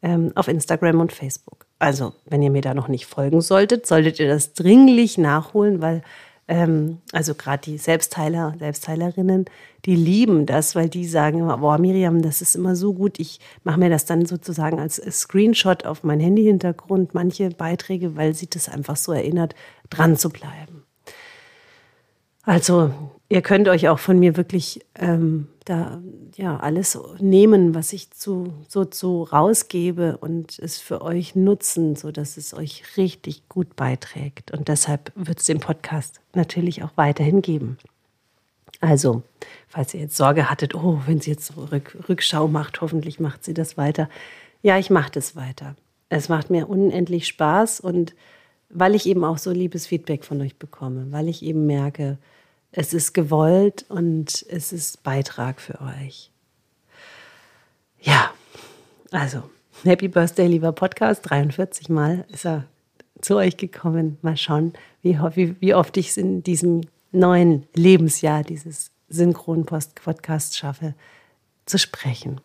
ähm, 0.02 0.32
auf 0.36 0.48
Instagram 0.48 1.00
und 1.00 1.12
Facebook. 1.12 1.66
Also, 1.80 2.14
wenn 2.26 2.40
ihr 2.40 2.50
mir 2.50 2.62
da 2.62 2.74
noch 2.74 2.88
nicht 2.88 3.06
folgen 3.06 3.40
solltet, 3.40 3.86
solltet 3.86 4.20
ihr 4.20 4.28
das 4.28 4.54
dringlich 4.54 5.18
nachholen, 5.18 5.82
weil 5.82 6.02
ähm, 6.46 6.98
also 7.12 7.34
gerade 7.34 7.62
die 7.62 7.78
Selbstteiler, 7.78 8.54
Selbstteilerinnen, 8.58 9.46
die 9.86 9.96
lieben 9.96 10.46
das, 10.46 10.74
weil 10.74 10.88
die 10.88 11.06
sagen 11.06 11.40
immer, 11.40 11.58
boah, 11.58 11.78
Miriam, 11.78 12.22
das 12.22 12.42
ist 12.42 12.54
immer 12.54 12.76
so 12.76 12.92
gut. 12.92 13.18
Ich 13.18 13.40
mache 13.64 13.78
mir 13.78 13.90
das 13.90 14.04
dann 14.04 14.26
sozusagen 14.26 14.78
als 14.78 14.96
Screenshot 14.96 15.84
auf 15.86 16.04
mein 16.04 16.20
Handyhintergrund, 16.20 17.14
manche 17.14 17.50
Beiträge, 17.50 18.16
weil 18.16 18.34
sie 18.34 18.48
das 18.48 18.68
einfach 18.68 18.96
so 18.96 19.12
erinnert, 19.12 19.54
dran 19.88 20.16
zu 20.16 20.28
bleiben. 20.28 20.84
Also 22.42 22.92
ihr 23.28 23.42
könnt 23.42 23.68
euch 23.68 23.88
auch 23.88 23.98
von 23.98 24.18
mir 24.18 24.36
wirklich 24.36 24.84
ähm, 24.94 25.48
da 25.64 26.00
ja 26.36 26.58
alles 26.58 26.98
nehmen, 27.18 27.74
was 27.74 27.92
ich 27.92 28.10
zu, 28.10 28.52
so 28.68 28.84
zu 28.84 29.22
rausgebe 29.22 30.18
und 30.18 30.58
es 30.58 30.78
für 30.78 31.02
euch 31.02 31.34
nutzen, 31.34 31.96
so 31.96 32.12
dass 32.12 32.36
es 32.36 32.52
euch 32.54 32.96
richtig 32.96 33.48
gut 33.48 33.76
beiträgt. 33.76 34.50
Und 34.50 34.68
deshalb 34.68 35.12
wird 35.14 35.40
es 35.40 35.46
den 35.46 35.60
Podcast 35.60 36.20
natürlich 36.34 36.82
auch 36.82 36.92
weiterhin 36.96 37.40
geben. 37.40 37.78
Also, 38.80 39.22
falls 39.68 39.94
ihr 39.94 40.00
jetzt 40.00 40.16
Sorge 40.16 40.50
hattet, 40.50 40.74
oh, 40.74 41.00
wenn 41.06 41.20
sie 41.20 41.30
jetzt 41.30 41.54
Rück, 41.56 41.96
Rückschau 42.08 42.48
macht, 42.48 42.80
hoffentlich 42.82 43.20
macht 43.20 43.44
sie 43.44 43.54
das 43.54 43.78
weiter. 43.78 44.10
Ja, 44.62 44.78
ich 44.78 44.90
mache 44.90 45.12
das 45.12 45.36
weiter. 45.36 45.76
Es 46.10 46.28
macht 46.28 46.50
mir 46.50 46.68
unendlich 46.68 47.26
Spaß 47.26 47.80
und 47.80 48.14
weil 48.68 48.94
ich 48.94 49.06
eben 49.06 49.24
auch 49.24 49.38
so 49.38 49.52
liebes 49.52 49.86
Feedback 49.86 50.24
von 50.24 50.40
euch 50.42 50.56
bekomme, 50.56 51.06
weil 51.10 51.28
ich 51.28 51.42
eben 51.42 51.66
merke, 51.66 52.18
es 52.76 52.92
ist 52.92 53.12
gewollt 53.12 53.86
und 53.88 54.44
es 54.48 54.72
ist 54.72 55.04
Beitrag 55.04 55.60
für 55.60 55.80
euch. 55.80 56.32
Ja, 58.00 58.32
also 59.12 59.44
Happy 59.84 60.08
Birthday, 60.08 60.48
lieber 60.48 60.72
Podcast. 60.72 61.30
43 61.30 61.88
Mal 61.88 62.24
ist 62.32 62.44
er 62.44 62.64
zu 63.20 63.36
euch 63.36 63.56
gekommen. 63.56 64.18
Mal 64.22 64.36
schauen, 64.36 64.72
wie, 65.02 65.16
wie, 65.36 65.60
wie 65.60 65.74
oft 65.74 65.96
ich 65.96 66.10
es 66.10 66.16
in 66.16 66.42
diesem 66.42 66.80
neuen 67.12 67.68
Lebensjahr, 67.74 68.42
dieses 68.42 68.90
Synchron-Podcast 69.08 70.56
schaffe, 70.56 70.94
zu 71.66 71.78
sprechen. 71.78 72.40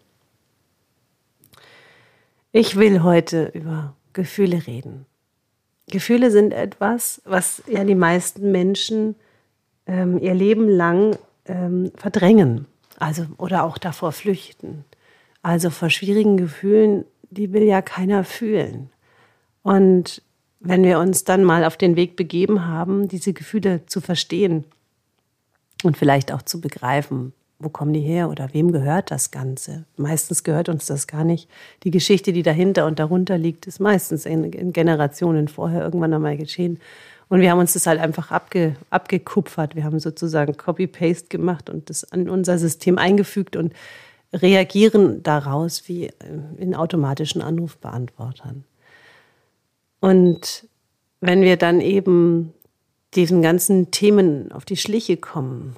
Ich 2.52 2.76
will 2.76 3.02
heute 3.02 3.46
über 3.56 3.96
Gefühle 4.14 4.68
reden. 4.68 5.08
Gefühle 5.88 6.30
sind 6.30 6.54
etwas, 6.54 7.20
was 7.26 7.64
ja 7.66 7.84
die 7.84 7.96
meisten 7.96 8.52
Menschen 8.52 9.16
ähm, 9.90 10.20
ihr 10.20 10.36
Leben 10.36 10.70
lang 10.70 11.18
ähm, 11.46 11.92
verdrängen, 11.96 12.66
also 13.00 13.26
oder 13.38 13.64
auch 13.64 13.78
davor 13.78 14.12
flüchten. 14.12 14.86
Also 15.42 15.70
vor 15.70 15.90
schwierigen 15.90 16.38
Gefühlen, 16.38 17.06
die 17.32 17.54
will 17.54 17.64
ja 17.64 17.82
keiner 17.82 18.24
fühlen. 18.24 18.90
Und 19.64 20.22
wenn 20.60 20.84
wir 20.84 21.00
uns 21.00 21.24
dann 21.24 21.44
mal 21.44 21.64
auf 21.66 21.78
den 21.78 21.96
Weg 21.96 22.16
begeben 22.16 22.66
haben, 22.68 23.08
diese 23.08 23.34
Gefühle 23.34 23.86
zu 23.88 24.02
verstehen 24.02 24.66
und 25.84 25.98
vielleicht 25.98 26.32
auch 26.32 26.42
zu 26.42 26.62
begreifen, 26.62 27.34
wo 27.58 27.70
kommen 27.70 27.94
die 27.94 28.02
her 28.02 28.30
oder 28.30 28.54
wem 28.54 28.72
gehört 28.72 29.12
das 29.12 29.32
Ganze? 29.32 29.86
Meistens 29.98 30.44
gehört 30.44 30.70
uns 30.70 30.86
das 30.86 31.08
gar 31.08 31.24
nicht. 31.24 31.50
Die 31.84 31.92
Geschichte, 31.92 32.32
die 32.32 32.44
dahinter 32.44 32.86
und 32.86 33.00
darunter 33.00 33.38
liegt, 33.38 33.68
ist 33.68 33.80
meistens 33.80 34.26
in, 34.26 34.46
in 34.46 34.72
Generationen 34.72 35.48
vorher 35.48 35.84
irgendwann 35.84 36.14
einmal 36.14 36.38
geschehen. 36.38 36.80
Und 37.30 37.42
wir 37.42 37.52
haben 37.52 37.60
uns 37.60 37.74
das 37.74 37.86
halt 37.86 38.00
einfach 38.00 38.32
abge, 38.32 38.76
abgekupfert. 38.90 39.76
Wir 39.76 39.84
haben 39.84 40.00
sozusagen 40.00 40.58
Copy-Paste 40.58 41.28
gemacht 41.30 41.70
und 41.70 41.90
das 41.90 42.12
an 42.12 42.28
unser 42.28 42.58
System 42.58 42.98
eingefügt 42.98 43.56
und 43.56 43.74
reagieren 44.34 45.24
daraus 45.24 45.88
wie 45.88 46.08
äh, 46.08 46.14
in 46.58 46.76
automatischen 46.76 47.42
Anrufbeantwortern. 47.42 48.64
Und 50.00 50.68
wenn 51.22 51.42
wir 51.42 51.58
dann 51.58 51.82
eben 51.82 52.54
diesen 53.16 53.42
ganzen 53.42 53.92
Themen 53.92 54.52
auf 54.52 54.66
die 54.66 54.78
Schliche 54.78 55.18
kommen, 55.18 55.76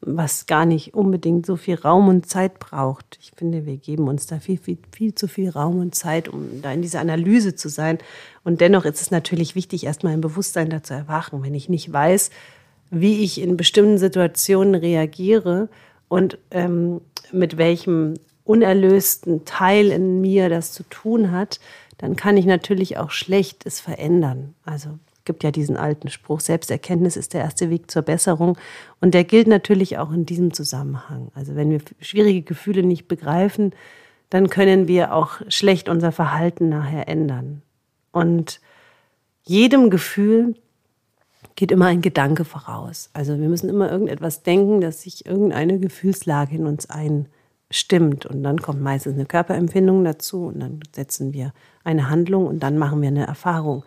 was 0.00 0.46
gar 0.46 0.64
nicht 0.64 0.94
unbedingt 0.94 1.44
so 1.44 1.56
viel 1.56 1.74
Raum 1.74 2.08
und 2.08 2.26
Zeit 2.26 2.60
braucht. 2.60 3.18
Ich 3.20 3.32
finde, 3.34 3.66
wir 3.66 3.76
geben 3.76 4.06
uns 4.08 4.26
da 4.26 4.38
viel, 4.38 4.58
viel, 4.58 4.78
viel 4.92 5.14
zu 5.14 5.26
viel 5.26 5.50
Raum 5.50 5.80
und 5.80 5.94
Zeit, 5.94 6.28
um 6.28 6.62
da 6.62 6.72
in 6.72 6.82
dieser 6.82 7.00
Analyse 7.00 7.56
zu 7.56 7.68
sein. 7.68 7.98
Und 8.44 8.60
dennoch 8.60 8.84
ist 8.84 9.00
es 9.00 9.10
natürlich 9.10 9.56
wichtig, 9.56 9.84
erstmal 9.84 10.12
ein 10.12 10.20
Bewusstsein 10.20 10.70
dazu 10.70 10.94
erwachen. 10.94 11.42
Wenn 11.42 11.54
ich 11.54 11.68
nicht 11.68 11.92
weiß, 11.92 12.30
wie 12.90 13.24
ich 13.24 13.40
in 13.40 13.56
bestimmten 13.56 13.98
Situationen 13.98 14.76
reagiere 14.76 15.68
und 16.06 16.38
ähm, 16.52 17.00
mit 17.32 17.58
welchem 17.58 18.14
unerlösten 18.44 19.44
Teil 19.44 19.90
in 19.90 20.20
mir 20.20 20.48
das 20.48 20.72
zu 20.72 20.84
tun 20.84 21.32
hat, 21.32 21.60
dann 21.98 22.14
kann 22.14 22.36
ich 22.36 22.46
natürlich 22.46 22.96
auch 22.96 23.10
schlecht 23.10 23.66
es 23.66 23.80
verändern. 23.80 24.54
Also 24.64 24.98
gibt 25.28 25.44
ja 25.44 25.50
diesen 25.50 25.76
alten 25.76 26.08
Spruch, 26.08 26.40
Selbsterkenntnis 26.40 27.18
ist 27.18 27.34
der 27.34 27.42
erste 27.42 27.68
Weg 27.68 27.90
zur 27.90 28.00
Besserung. 28.00 28.56
Und 29.02 29.12
der 29.12 29.24
gilt 29.24 29.46
natürlich 29.46 29.98
auch 29.98 30.10
in 30.10 30.24
diesem 30.24 30.54
Zusammenhang. 30.54 31.30
Also 31.34 31.54
wenn 31.54 31.70
wir 31.70 31.80
schwierige 32.00 32.40
Gefühle 32.40 32.82
nicht 32.82 33.08
begreifen, 33.08 33.74
dann 34.30 34.48
können 34.48 34.88
wir 34.88 35.12
auch 35.12 35.42
schlecht 35.48 35.90
unser 35.90 36.12
Verhalten 36.12 36.70
nachher 36.70 37.08
ändern. 37.08 37.60
Und 38.10 38.62
jedem 39.44 39.90
Gefühl 39.90 40.54
geht 41.56 41.72
immer 41.72 41.86
ein 41.86 42.00
Gedanke 42.00 42.46
voraus. 42.46 43.10
Also 43.12 43.38
wir 43.38 43.50
müssen 43.50 43.68
immer 43.68 43.92
irgendetwas 43.92 44.44
denken, 44.44 44.80
dass 44.80 45.02
sich 45.02 45.26
irgendeine 45.26 45.78
Gefühlslage 45.78 46.56
in 46.56 46.66
uns 46.66 46.88
einstimmt. 46.88 48.24
Und 48.24 48.42
dann 48.44 48.62
kommt 48.62 48.80
meistens 48.80 49.12
eine 49.12 49.26
Körperempfindung 49.26 50.04
dazu 50.04 50.46
und 50.46 50.60
dann 50.60 50.80
setzen 50.96 51.34
wir 51.34 51.52
eine 51.84 52.08
Handlung 52.08 52.46
und 52.46 52.60
dann 52.60 52.78
machen 52.78 53.02
wir 53.02 53.08
eine 53.08 53.26
Erfahrung. 53.26 53.84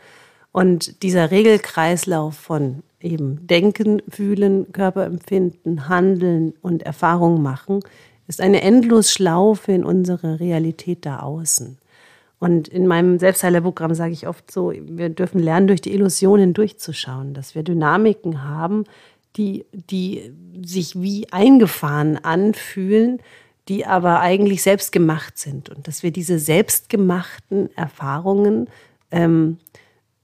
Und 0.52 1.02
dieser 1.04 1.32
Regelkreislauf 1.32 2.36
von 2.36 2.84
eben 3.00 3.48
Denken, 3.48 4.02
Fühlen, 4.10 4.72
Körperempfinden, 4.72 5.88
Handeln 5.88 6.54
und 6.62 6.84
Erfahrung 6.84 7.42
machen, 7.42 7.80
ist 8.28 8.42
eine 8.42 8.62
Endlosschlaufe 8.62 9.72
in 9.72 9.84
unsere 9.84 10.40
Realität 10.40 11.06
da 11.06 11.20
außen. 11.20 11.78
Und 12.40 12.68
in 12.68 12.88
meinem 12.88 13.20
Selbstheilerprogramm 13.20 13.94
sage 13.94 14.14
ich 14.14 14.28
oft 14.28 14.50
so, 14.52 14.74
wir 14.76 15.10
dürfen 15.10 15.40
lernen, 15.40 15.68
durch 15.68 15.82
die 15.82 15.94
Illusionen 15.94 16.54
durchzuschauen, 16.54 17.34
dass 17.34 17.56
wir 17.56 17.64
Dynamiken 17.64 18.44
haben, 18.44 18.86
die, 19.38 19.66
die 19.72 20.34
sich 20.66 21.00
wie 21.00 21.32
eingefahren 21.32 22.18
anfühlen, 22.18 23.20
die 23.68 23.86
aber 23.86 24.20
eigentlich 24.22 24.64
selbst 24.64 24.92
gemacht 24.92 25.38
sind. 25.38 25.70
Und 25.70 25.88
dass 25.88 26.04
wir 26.04 26.12
diese 26.12 26.40
selbstgemachten 26.40 27.70
Erfahrungen 27.78 28.68
ähm, 29.12 29.58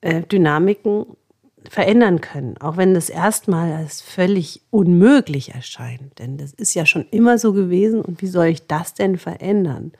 äh, 0.08 0.22
Dynamiken 0.22 1.06
verändern 1.70 2.22
können, 2.22 2.58
auch 2.60 2.78
wenn 2.78 2.94
das 2.94 3.10
erstmal 3.10 3.74
als 3.74 4.02
völlig 4.02 4.62
unmöglich 4.70 5.54
erscheint. 5.54 6.18
Denn 6.20 6.38
das 6.38 6.54
ist 6.54 6.74
ja 6.76 6.86
schon 6.86 7.06
immer 7.12 7.38
so 7.38 7.52
gewesen 7.52 8.02
und 8.02 8.22
wie 8.22 8.28
soll 8.28 8.46
ich 8.46 8.68
das 8.68 8.94
denn 8.94 9.18
verändern? 9.18 9.92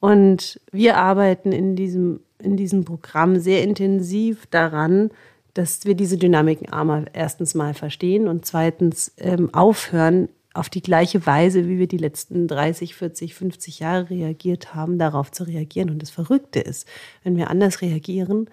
Und 0.00 0.60
wir 0.72 0.96
arbeiten 0.96 1.52
in 1.52 1.76
diesem, 1.76 2.20
in 2.38 2.56
diesem 2.56 2.86
Programm 2.86 3.38
sehr 3.38 3.62
intensiv 3.64 4.46
daran, 4.46 5.10
dass 5.52 5.84
wir 5.84 5.94
diese 5.94 6.16
Dynamiken 6.16 6.72
einmal 6.72 7.06
erstens 7.12 7.54
mal 7.54 7.74
verstehen 7.74 8.28
und 8.28 8.46
zweitens 8.46 9.12
ähm, 9.18 9.52
aufhören, 9.52 10.30
auf 10.54 10.70
die 10.70 10.82
gleiche 10.82 11.26
Weise, 11.26 11.68
wie 11.68 11.78
wir 11.78 11.86
die 11.86 11.98
letzten 11.98 12.48
30, 12.48 12.94
40, 12.94 13.34
50 13.34 13.80
Jahre 13.80 14.08
reagiert 14.08 14.74
haben, 14.74 14.98
darauf 14.98 15.30
zu 15.30 15.44
reagieren. 15.44 15.90
Und 15.90 16.00
das 16.00 16.10
Verrückte 16.10 16.60
ist, 16.60 16.88
wenn 17.24 17.36
wir 17.36 17.50
anders 17.50 17.82
reagieren, 17.82 18.48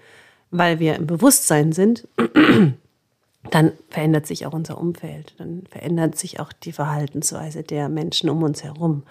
weil 0.51 0.79
wir 0.79 0.95
im 0.95 1.07
Bewusstsein 1.07 1.71
sind, 1.71 2.07
dann 3.51 3.71
verändert 3.89 4.27
sich 4.27 4.45
auch 4.45 4.53
unser 4.53 4.77
Umfeld, 4.77 5.35
dann 5.37 5.63
verändert 5.69 6.17
sich 6.17 6.39
auch 6.39 6.51
die 6.53 6.71
Verhaltensweise 6.71 7.63
der 7.63 7.89
Menschen 7.89 8.29
um 8.29 8.43
uns 8.43 8.63
herum, 8.63 9.03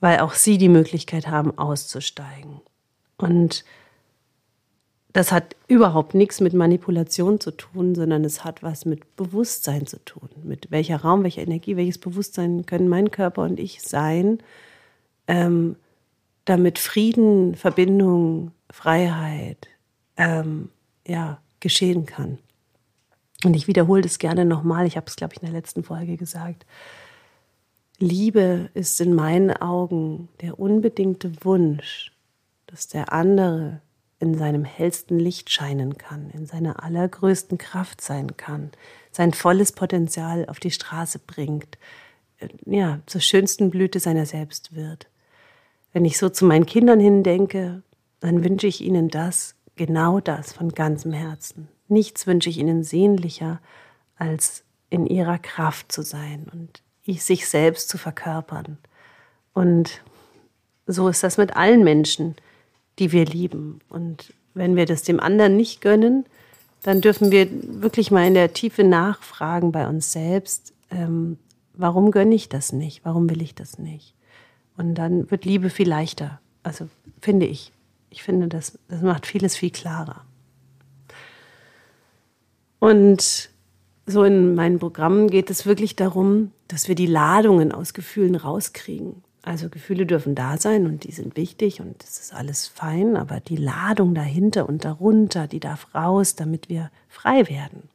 weil 0.00 0.20
auch 0.20 0.34
sie 0.34 0.58
die 0.58 0.68
Möglichkeit 0.68 1.28
haben, 1.28 1.56
auszusteigen. 1.58 2.60
Und 3.18 3.64
das 5.12 5.32
hat 5.32 5.56
überhaupt 5.66 6.14
nichts 6.14 6.40
mit 6.40 6.54
Manipulation 6.54 7.40
zu 7.40 7.50
tun, 7.50 7.94
sondern 7.94 8.24
es 8.24 8.44
hat 8.44 8.62
was 8.62 8.84
mit 8.84 9.16
Bewusstsein 9.16 9.86
zu 9.86 10.02
tun. 10.04 10.28
Mit 10.44 10.70
welcher 10.70 11.00
Raum, 11.00 11.24
welcher 11.24 11.42
Energie, 11.42 11.76
welches 11.76 11.98
Bewusstsein 11.98 12.64
können 12.64 12.88
mein 12.88 13.10
Körper 13.10 13.42
und 13.42 13.58
ich 13.58 13.82
sein, 13.82 14.38
ähm, 15.26 15.76
damit 16.44 16.78
Frieden, 16.78 17.56
Verbindung, 17.56 18.52
Freiheit, 18.70 19.68
ähm, 20.16 20.70
ja, 21.06 21.40
geschehen 21.60 22.06
kann. 22.06 22.38
Und 23.44 23.54
ich 23.54 23.66
wiederhole 23.66 24.02
das 24.02 24.18
gerne 24.18 24.44
nochmal, 24.44 24.86
ich 24.86 24.96
habe 24.96 25.06
es, 25.06 25.16
glaube 25.16 25.34
ich, 25.34 25.42
in 25.42 25.46
der 25.46 25.58
letzten 25.58 25.82
Folge 25.82 26.16
gesagt. 26.16 26.66
Liebe 27.98 28.70
ist 28.74 29.00
in 29.00 29.14
meinen 29.14 29.50
Augen 29.50 30.28
der 30.40 30.58
unbedingte 30.58 31.32
Wunsch, 31.44 32.12
dass 32.66 32.88
der 32.88 33.12
andere 33.12 33.80
in 34.20 34.36
seinem 34.36 34.64
hellsten 34.64 35.18
Licht 35.18 35.50
scheinen 35.50 35.96
kann, 35.96 36.30
in 36.30 36.46
seiner 36.46 36.82
allergrößten 36.82 37.56
Kraft 37.58 38.02
sein 38.02 38.36
kann, 38.36 38.70
sein 39.10 39.32
volles 39.32 39.72
Potenzial 39.72 40.46
auf 40.46 40.60
die 40.60 40.70
Straße 40.70 41.18
bringt, 41.18 41.78
äh, 42.38 42.48
ja, 42.66 43.00
zur 43.06 43.22
schönsten 43.22 43.70
Blüte 43.70 43.98
seiner 43.98 44.26
selbst 44.26 44.74
wird. 44.74 45.08
wenn 45.92 46.04
ich 46.04 46.18
so 46.18 46.28
zu 46.28 46.44
meinen 46.44 46.66
Kindern 46.66 47.00
hindenke, 47.00 47.82
dann 48.20 48.44
wünsche 48.44 48.68
ich 48.68 48.80
ihnen 48.80 49.08
das, 49.08 49.56
genau 49.76 50.20
das 50.20 50.52
von 50.52 50.70
ganzem 50.70 51.12
Herzen. 51.12 51.68
Nichts 51.88 52.26
wünsche 52.26 52.50
ich 52.50 52.58
ihnen 52.58 52.84
sehnlicher, 52.84 53.60
als 54.16 54.64
in 54.90 55.06
ihrer 55.06 55.38
Kraft 55.38 55.92
zu 55.92 56.02
sein 56.02 56.46
und 56.52 56.82
sich 57.06 57.48
selbst 57.48 57.88
zu 57.88 57.98
verkörpern. 57.98 58.78
Und 59.52 60.02
so 60.86 61.08
ist 61.08 61.22
das 61.22 61.38
mit 61.38 61.56
allen 61.56 61.82
Menschen, 61.82 62.36
die 62.98 63.10
wir 63.12 63.24
lieben. 63.24 63.80
Und 63.88 64.32
wenn 64.54 64.76
wir 64.76 64.86
das 64.86 65.02
dem 65.02 65.18
anderen 65.18 65.56
nicht 65.56 65.80
gönnen, 65.80 66.24
dann 66.82 67.00
dürfen 67.00 67.30
wir 67.30 67.48
wirklich 67.82 68.10
mal 68.10 68.26
in 68.26 68.34
der 68.34 68.52
Tiefe 68.52 68.84
nachfragen 68.84 69.72
bei 69.72 69.88
uns 69.88 70.12
selbst, 70.12 70.72
ähm, 70.90 71.38
warum 71.74 72.10
gönne 72.10 72.34
ich 72.34 72.48
das 72.48 72.72
nicht? 72.72 73.04
Warum 73.04 73.28
will 73.28 73.42
ich 73.42 73.54
das 73.54 73.78
nicht? 73.78 74.14
Und 74.76 74.94
dann 74.94 75.30
wird 75.30 75.44
Liebe 75.44 75.70
viel 75.70 75.88
leichter. 75.88 76.40
Also 76.62 76.88
finde 77.20 77.46
ich. 77.46 77.72
Ich 78.10 78.22
finde, 78.22 78.48
das, 78.48 78.78
das 78.88 79.02
macht 79.02 79.26
vieles 79.26 79.56
viel 79.56 79.70
klarer. 79.70 80.24
Und 82.78 83.50
so 84.06 84.24
in 84.24 84.54
meinen 84.54 84.78
Programmen 84.78 85.28
geht 85.28 85.50
es 85.50 85.66
wirklich 85.66 85.96
darum, 85.96 86.52
dass 86.68 86.88
wir 86.88 86.94
die 86.94 87.06
Ladungen 87.06 87.72
aus 87.72 87.94
Gefühlen 87.94 88.34
rauskriegen. 88.34 89.22
Also 89.42 89.68
Gefühle 89.68 90.04
dürfen 90.04 90.34
da 90.34 90.58
sein 90.58 90.86
und 90.86 91.04
die 91.04 91.12
sind 91.12 91.36
wichtig 91.36 91.80
und 91.80 92.02
das 92.02 92.20
ist 92.20 92.34
alles 92.34 92.66
fein, 92.68 93.16
aber 93.16 93.40
die 93.40 93.56
Ladung 93.56 94.14
dahinter 94.14 94.68
und 94.68 94.84
darunter, 94.84 95.46
die 95.46 95.60
darf 95.60 95.94
raus, 95.94 96.34
damit 96.34 96.68
wir 96.68 96.90
frei 97.08 97.48
werden. 97.48 97.88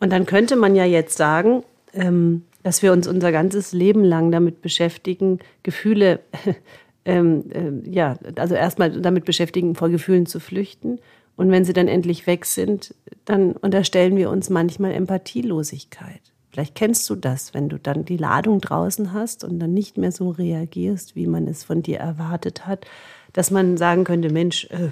Und 0.00 0.10
dann 0.10 0.24
könnte 0.24 0.56
man 0.56 0.74
ja 0.74 0.84
jetzt 0.84 1.18
sagen, 1.18 1.64
ähm, 1.92 2.44
dass 2.62 2.82
wir 2.82 2.92
uns 2.92 3.06
unser 3.06 3.30
ganzes 3.30 3.72
Leben 3.72 4.04
lang 4.04 4.30
damit 4.30 4.62
beschäftigen, 4.62 5.40
Gefühle, 5.62 6.20
ähm, 7.04 7.44
äh, 7.50 7.90
ja, 7.90 8.18
also 8.36 8.54
erstmal 8.54 8.90
damit 9.00 9.24
beschäftigen, 9.24 9.74
vor 9.74 9.88
Gefühlen 9.88 10.26
zu 10.26 10.40
flüchten. 10.40 10.98
Und 11.36 11.50
wenn 11.50 11.64
sie 11.64 11.72
dann 11.72 11.88
endlich 11.88 12.26
weg 12.26 12.44
sind, 12.44 12.94
dann 13.24 13.52
unterstellen 13.52 14.16
wir 14.16 14.30
uns 14.30 14.50
manchmal 14.50 14.92
Empathielosigkeit. 14.92 16.20
Vielleicht 16.50 16.74
kennst 16.74 17.08
du 17.08 17.16
das, 17.16 17.54
wenn 17.54 17.70
du 17.70 17.78
dann 17.78 18.04
die 18.04 18.18
Ladung 18.18 18.60
draußen 18.60 19.14
hast 19.14 19.42
und 19.42 19.58
dann 19.58 19.72
nicht 19.72 19.96
mehr 19.96 20.12
so 20.12 20.28
reagierst, 20.28 21.16
wie 21.16 21.26
man 21.26 21.48
es 21.48 21.64
von 21.64 21.82
dir 21.82 21.98
erwartet 21.98 22.66
hat, 22.66 22.84
dass 23.32 23.50
man 23.50 23.78
sagen 23.78 24.04
könnte, 24.04 24.30
Mensch, 24.30 24.66
äh, 24.66 24.90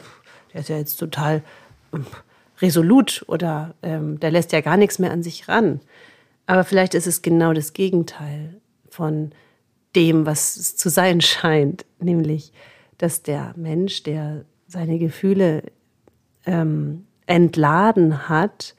der 0.52 0.62
ist 0.62 0.70
ja 0.70 0.78
jetzt 0.78 0.96
total 0.96 1.42
äh, 1.92 1.98
resolut 2.62 3.24
oder 3.28 3.74
ähm, 3.82 4.18
der 4.20 4.30
lässt 4.30 4.52
ja 4.52 4.62
gar 4.62 4.78
nichts 4.78 4.98
mehr 4.98 5.12
an 5.12 5.22
sich 5.22 5.48
ran. 5.48 5.80
Aber 6.46 6.64
vielleicht 6.64 6.94
ist 6.94 7.06
es 7.06 7.20
genau 7.20 7.52
das 7.52 7.74
Gegenteil 7.74 8.56
von 8.88 9.32
dem, 9.96 10.26
was 10.26 10.56
es 10.56 10.76
zu 10.76 10.88
sein 10.88 11.20
scheint, 11.20 11.84
nämlich, 11.98 12.52
dass 12.98 13.22
der 13.22 13.54
Mensch, 13.56 14.02
der 14.02 14.44
seine 14.66 14.98
Gefühle 14.98 15.62
ähm, 16.46 17.06
entladen 17.26 18.28
hat, 18.28 18.74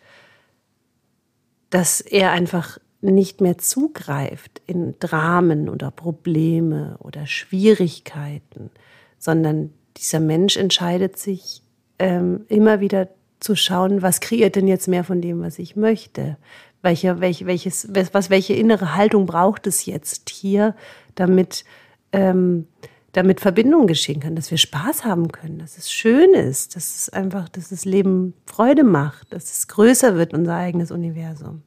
dass 1.69 2.01
er 2.01 2.31
einfach 2.31 2.77
nicht 3.01 3.41
mehr 3.41 3.57
zugreift 3.57 4.61
in 4.67 4.95
Dramen 4.99 5.69
oder 5.69 5.89
Probleme 5.89 6.97
oder 6.99 7.25
Schwierigkeiten, 7.25 8.69
sondern 9.17 9.73
dieser 9.97 10.19
Mensch 10.19 10.55
entscheidet 10.57 11.17
sich 11.17 11.63
ähm, 11.97 12.45
immer 12.47 12.79
wieder 12.79 13.09
zu 13.39 13.55
schauen, 13.55 14.01
was 14.01 14.19
kreiert 14.19 14.55
denn 14.55 14.67
jetzt 14.67 14.87
mehr 14.87 15.03
von 15.03 15.21
dem, 15.21 15.41
was 15.41 15.57
ich 15.59 15.75
möchte? 15.75 16.37
Welche, 16.81 17.19
welche, 17.19 17.45
welches, 17.45 17.87
was, 17.93 18.29
welche 18.29 18.53
innere 18.53 18.95
Haltung 18.95 19.25
braucht 19.25 19.67
es 19.67 19.85
jetzt 19.85 20.29
hier, 20.29 20.75
damit, 21.15 21.63
ähm, 22.11 22.67
damit 23.11 23.39
Verbindung 23.39 23.87
geschehen 23.87 24.19
kann, 24.19 24.35
dass 24.35 24.49
wir 24.49 24.57
Spaß 24.57 25.05
haben 25.05 25.31
können, 25.31 25.59
dass 25.59 25.77
es 25.77 25.91
schön 25.91 26.33
ist, 26.33 26.75
dass 26.75 26.95
es 26.95 27.09
einfach, 27.09 27.49
dass 27.49 27.69
das 27.69 27.85
Leben 27.85 28.33
Freude 28.45 28.83
macht, 28.83 29.31
dass 29.31 29.51
es 29.51 29.67
größer 29.67 30.15
wird, 30.15 30.33
unser 30.33 30.55
eigenes 30.55 30.91
Universum. 30.91 31.61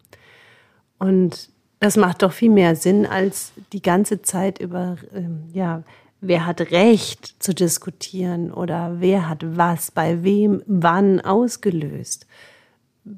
Und 0.99 1.51
das 1.81 1.97
macht 1.97 2.23
doch 2.23 2.33
viel 2.33 2.51
mehr 2.51 2.77
Sinn, 2.77 3.05
als 3.07 3.53
die 3.73 3.83
ganze 3.83 4.23
Zeit 4.23 4.59
über, 4.59 4.97
ähm, 5.15 5.45
ja, 5.53 5.83
wer 6.23 6.47
hat 6.47 6.61
Recht 6.71 7.43
zu 7.43 7.55
diskutieren 7.55 8.51
oder 8.51 8.97
wer 9.01 9.29
hat 9.29 9.45
was 9.57 9.91
bei 9.91 10.23
wem 10.23 10.63
wann 10.67 11.21
ausgelöst. 11.21 12.27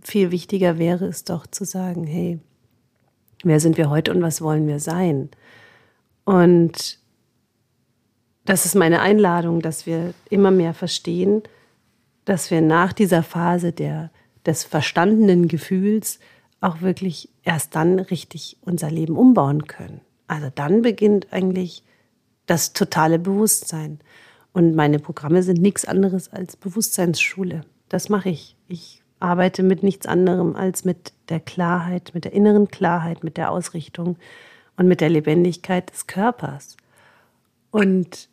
Viel 0.03 0.31
wichtiger 0.31 0.79
wäre 0.79 1.07
es 1.07 1.25
doch 1.25 1.46
zu 1.46 1.64
sagen, 1.64 2.05
hey, 2.05 2.40
wer 3.44 3.61
sind 3.61 3.77
wir 3.77 3.90
heute 3.90 4.12
und 4.12 4.22
was 4.22 4.42
wollen 4.42 4.66
wir 4.66 4.81
sein? 4.81 5.31
Und 6.25 6.99
das 8.44 8.64
ist 8.64 8.75
meine 8.75 9.01
Einladung, 9.01 9.61
dass 9.61 9.87
wir 9.87 10.14
immer 10.31 10.51
mehr 10.51 10.75
verstehen, 10.75 11.42
dass 12.25 12.51
wir 12.51 12.61
nach 12.61 12.92
dieser 12.92 13.22
Phase 13.22 13.72
der, 13.72 14.11
des 14.44 14.64
verstandenen 14.64 15.49
Gefühls 15.49 16.18
auch 16.61 16.81
wirklich 16.81 17.29
erst 17.44 17.75
dann 17.75 17.99
richtig 17.99 18.57
unser 18.62 18.90
Leben 18.90 19.16
umbauen 19.16 19.66
können. 19.66 20.01
Also 20.27 20.49
dann 20.55 20.83
beginnt 20.83 21.33
eigentlich 21.33 21.85
das 22.46 22.72
totale 22.72 23.18
Bewusstsein. 23.18 24.01
Und 24.53 24.75
meine 24.75 24.99
Programme 24.99 25.42
sind 25.42 25.61
nichts 25.61 25.85
anderes 25.85 26.33
als 26.33 26.57
Bewusstseinsschule. 26.57 27.62
Das 27.88 28.09
mache 28.09 28.31
ich. 28.31 28.57
Ich 28.68 29.03
arbeite 29.27 29.65
mit 29.65 29.83
nichts 29.83 30.07
anderem 30.07 30.55
als 30.55 30.85
mit 30.85 31.12
der 31.29 31.41
Klarheit, 31.41 32.12
mit 32.15 32.25
der 32.25 32.33
inneren 32.33 32.69
Klarheit, 32.69 33.25
mit 33.25 33.37
der 33.37 33.51
Ausrichtung 33.51 34.17
und 34.77 34.87
mit 34.87 35.01
der 35.01 35.09
Lebendigkeit 35.09 35.91
des 35.91 36.07
Körpers. 36.07 36.77
Und 37.73 38.29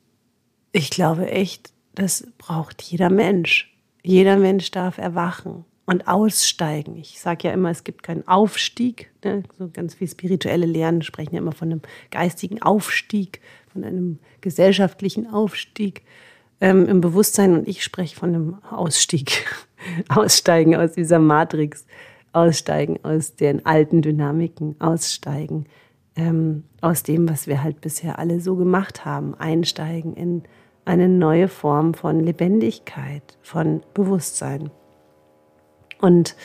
ich 0.71 0.91
glaube 0.91 1.32
echt, 1.32 1.73
das 1.95 2.27
braucht 2.38 2.84
jeder 2.84 3.10
Mensch. 3.10 3.75
Jeder 4.03 4.38
Mensch 4.38 4.69
darf 4.69 4.99
erwachen 4.99 5.65
und 5.86 6.08
aussteigen. 6.08 6.95
Ich 6.97 7.19
sage 7.19 7.47
ja 7.47 7.53
immer, 7.53 7.71
es 7.71 7.84
gibt 7.84 8.03
keinen 8.03 8.27
Aufstieg. 8.27 9.12
Ne? 9.23 9.43
So 9.58 9.69
ganz 9.73 9.95
viel 9.95 10.08
spirituelle 10.08 10.67
Lehren 10.67 11.01
sprechen 11.01 11.34
ja 11.34 11.41
immer 11.41 11.53
von 11.53 11.71
einem 11.71 11.82
geistigen 12.12 12.62
Aufstieg, 12.62 13.41
von 13.71 13.84
einem 13.84 14.19
gesellschaftlichen 14.41 15.27
Aufstieg 15.27 16.03
ähm, 16.62 16.88
im 16.88 17.01
Bewusstsein. 17.01 17.53
Und 17.53 17.67
ich 17.67 17.84
spreche 17.84 18.15
von 18.15 18.29
einem 18.29 18.63
Ausstieg, 18.69 19.45
aussteigen 20.10 20.76
aus 20.76 20.93
dieser 20.93 21.19
Matrix, 21.19 21.86
aussteigen 22.32 23.00
aus 23.04 23.36
den 23.36 23.65
alten 23.65 24.02
Dynamiken, 24.02 24.76
aussteigen 24.80 25.65
ähm, 26.15 26.63
aus 26.82 27.04
dem, 27.04 27.30
was 27.30 27.48
wir 27.48 27.63
halt 27.63 27.82
bisher 27.82 28.19
alle 28.19 28.39
so 28.39 28.56
gemacht 28.56 29.06
haben, 29.06 29.36
einsteigen 29.36 30.15
in 30.15 30.43
eine 30.86 31.08
neue 31.08 31.48
Form 31.48 31.93
von 31.93 32.19
Lebendigkeit, 32.19 33.38
von 33.41 33.82
Bewusstsein. 33.93 34.69
Und 36.02 36.36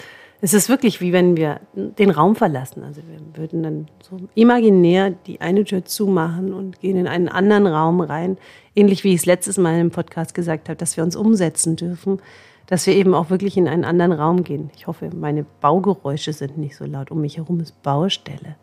es 0.40 0.54
ist 0.54 0.68
wirklich 0.68 1.00
wie 1.00 1.12
wenn 1.12 1.36
wir 1.36 1.60
den 1.74 2.10
Raum 2.10 2.36
verlassen. 2.36 2.84
Also 2.84 3.02
wir 3.08 3.18
würden 3.34 3.62
dann 3.64 3.88
so 4.00 4.18
imaginär 4.36 5.10
die 5.10 5.40
eine 5.40 5.64
Tür 5.64 5.84
zumachen 5.84 6.54
und 6.54 6.80
gehen 6.80 6.96
in 6.96 7.08
einen 7.08 7.28
anderen 7.28 7.66
Raum 7.66 8.00
rein. 8.00 8.38
Ähnlich 8.76 9.02
wie 9.02 9.14
ich 9.14 9.20
es 9.20 9.26
letztes 9.26 9.58
Mal 9.58 9.80
im 9.80 9.90
Podcast 9.90 10.34
gesagt 10.34 10.68
habe, 10.68 10.76
dass 10.76 10.96
wir 10.96 11.02
uns 11.02 11.16
umsetzen 11.16 11.74
dürfen, 11.74 12.20
dass 12.68 12.86
wir 12.86 12.94
eben 12.94 13.14
auch 13.14 13.30
wirklich 13.30 13.56
in 13.56 13.66
einen 13.66 13.84
anderen 13.84 14.12
Raum 14.12 14.44
gehen. 14.44 14.70
Ich 14.76 14.86
hoffe, 14.86 15.10
meine 15.14 15.46
Baugeräusche 15.62 16.34
sind 16.34 16.58
nicht 16.58 16.76
so 16.76 16.84
laut. 16.84 17.10
Um 17.10 17.22
mich 17.22 17.38
herum 17.38 17.60
ist 17.60 17.82
Baustelle. 17.82 18.56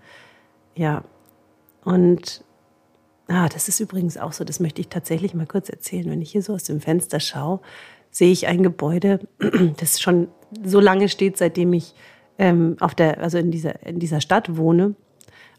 Ja. 0.75 1.03
Und 1.83 2.43
ah, 3.27 3.49
das 3.49 3.67
ist 3.67 3.79
übrigens 3.79 4.17
auch 4.17 4.31
so, 4.31 4.43
das 4.43 4.59
möchte 4.59 4.79
ich 4.79 4.89
tatsächlich 4.89 5.33
mal 5.33 5.47
kurz 5.47 5.69
erzählen. 5.69 6.09
Wenn 6.09 6.21
ich 6.21 6.31
hier 6.31 6.43
so 6.43 6.53
aus 6.53 6.63
dem 6.65 6.81
Fenster 6.81 7.19
schaue, 7.19 7.61
sehe 8.11 8.31
ich 8.31 8.45
ein 8.45 8.61
Gebäude, 8.61 9.21
das 9.77 9.99
schon 9.99 10.27
so 10.63 10.79
lange 10.79 11.09
steht, 11.09 11.37
seitdem 11.37 11.73
ich 11.73 11.95
ähm, 12.37 12.77
auf 12.81 12.93
der, 12.93 13.21
also 13.21 13.39
in 13.39 13.49
dieser, 13.49 13.83
in 13.87 13.97
dieser 13.97 14.21
Stadt 14.21 14.55
wohne. 14.55 14.93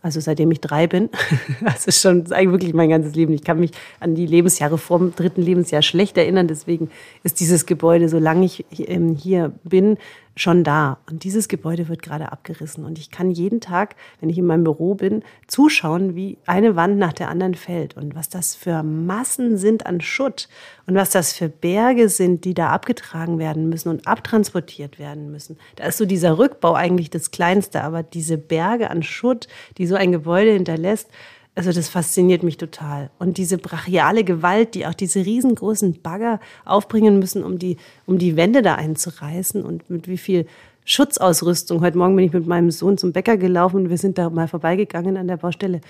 Also 0.07 0.21
seitdem 0.21 0.53
ich 0.53 0.61
drei 0.61 0.87
bin. 0.87 1.11
Das 1.65 1.85
ist 1.85 2.01
schon 2.01 2.31
eigentlich 2.31 2.53
wirklich 2.53 2.75
mein 2.75 2.91
ganzes 2.91 3.17
Leben. 3.17 3.33
Ich 3.33 3.43
kann 3.43 3.59
mich 3.59 3.73
an 3.99 4.15
die 4.15 4.27
Lebensjahre 4.27 4.79
vor 4.79 5.01
dem 5.01 5.13
dritten 5.17 5.43
Lebensjahr 5.43 5.83
schlecht 5.83 6.17
erinnern. 6.17 6.47
Deswegen 6.47 6.91
ist 7.25 7.41
dieses 7.41 7.67
Gebäude, 7.67 8.09
solange 8.09 8.45
ich 8.45 8.65
ähm, 8.89 9.17
hier 9.17 9.53
bin, 9.65 9.99
schon 10.37 10.65
da. 10.65 10.99
Und 11.11 11.25
dieses 11.25 11.49
Gebäude 11.49 11.89
wird 11.89 12.03
gerade 12.03 12.31
abgerissen. 12.31 12.85
Und 12.85 12.99
ich 12.99 13.11
kann 13.11 13.31
jeden 13.31 13.61
Tag, 13.61 13.97
wenn 14.21 14.29
ich 14.29 14.37
in 14.37 14.45
meinem 14.47 14.65
Büro 14.65 14.95
bin, 14.95 15.25
zuschauen, 15.49 16.15
wie 16.15 16.37
eine 16.47 16.77
Wand 16.77 16.99
nach 16.99 17.15
der 17.15 17.31
anderen 17.31 17.55
fällt. 17.55 17.97
Und 17.97 18.15
was 18.15 18.29
das 18.29 18.55
für 18.55 18.83
Massen 18.83 19.57
sind 19.57 19.87
an 19.87 20.03
Schutt. 20.03 20.49
Und 20.87 20.95
was 20.95 21.11
das 21.11 21.33
für 21.33 21.49
Berge 21.49 22.11
sind, 22.11 22.45
die 22.45 22.55
da 22.55 22.69
abgetragen 22.69 23.39
werden 23.39 23.69
müssen 23.71 23.89
und 23.89 24.07
abtransportiert 24.07 24.99
werden 24.99 25.33
müssen. 25.33 25.59
Da 25.77 25.85
ist 25.85 25.97
so 25.97 26.05
dieser 26.05 26.39
Rückbau 26.39 26.75
eigentlich 26.75 27.09
das 27.09 27.31
Kleinste. 27.31 27.83
Aber 27.83 28.03
diese 28.03 28.37
Berge 28.37 28.91
an 28.91 29.03
Schutt, 29.03 29.49
die 29.79 29.87
so 29.87 29.95
ein 29.95 30.13
Gebäude 30.13 30.53
hinterlässt, 30.53 31.09
also 31.57 31.73
das 31.73 31.89
fasziniert 31.89 32.43
mich 32.43 32.59
total. 32.59 33.11
Und 33.19 33.39
diese 33.39 33.57
brachiale 33.57 34.25
Gewalt, 34.25 34.75
die 34.75 34.87
auch 34.87 34.95
diese 34.95 35.25
riesengroßen 35.25 36.03
Bagger 36.03 36.39
aufbringen 36.67 37.19
müssen, 37.19 37.43
um 37.43 37.59
die, 37.59 37.79
um 38.05 38.19
die 38.19 38.37
Wände 38.37 38.61
da 38.61 38.75
einzureißen 38.75 39.65
und 39.65 39.89
mit 39.89 40.07
wie 40.07 40.19
viel 40.19 40.47
Schutzausrüstung. 40.85 41.81
Heute 41.81 41.97
Morgen 41.97 42.15
bin 42.15 42.27
ich 42.27 42.33
mit 42.33 42.47
meinem 42.47 42.71
Sohn 42.71 42.99
zum 42.99 43.13
Bäcker 43.13 43.39
gelaufen 43.39 43.85
und 43.85 43.91
wir 43.91 43.99
sind 43.99 44.19
da 44.19 44.29
mal 44.29 44.49
vorbeigegangen 44.49 45.17
an 45.17 45.29
der 45.29 45.39
Baustelle. 45.39 45.81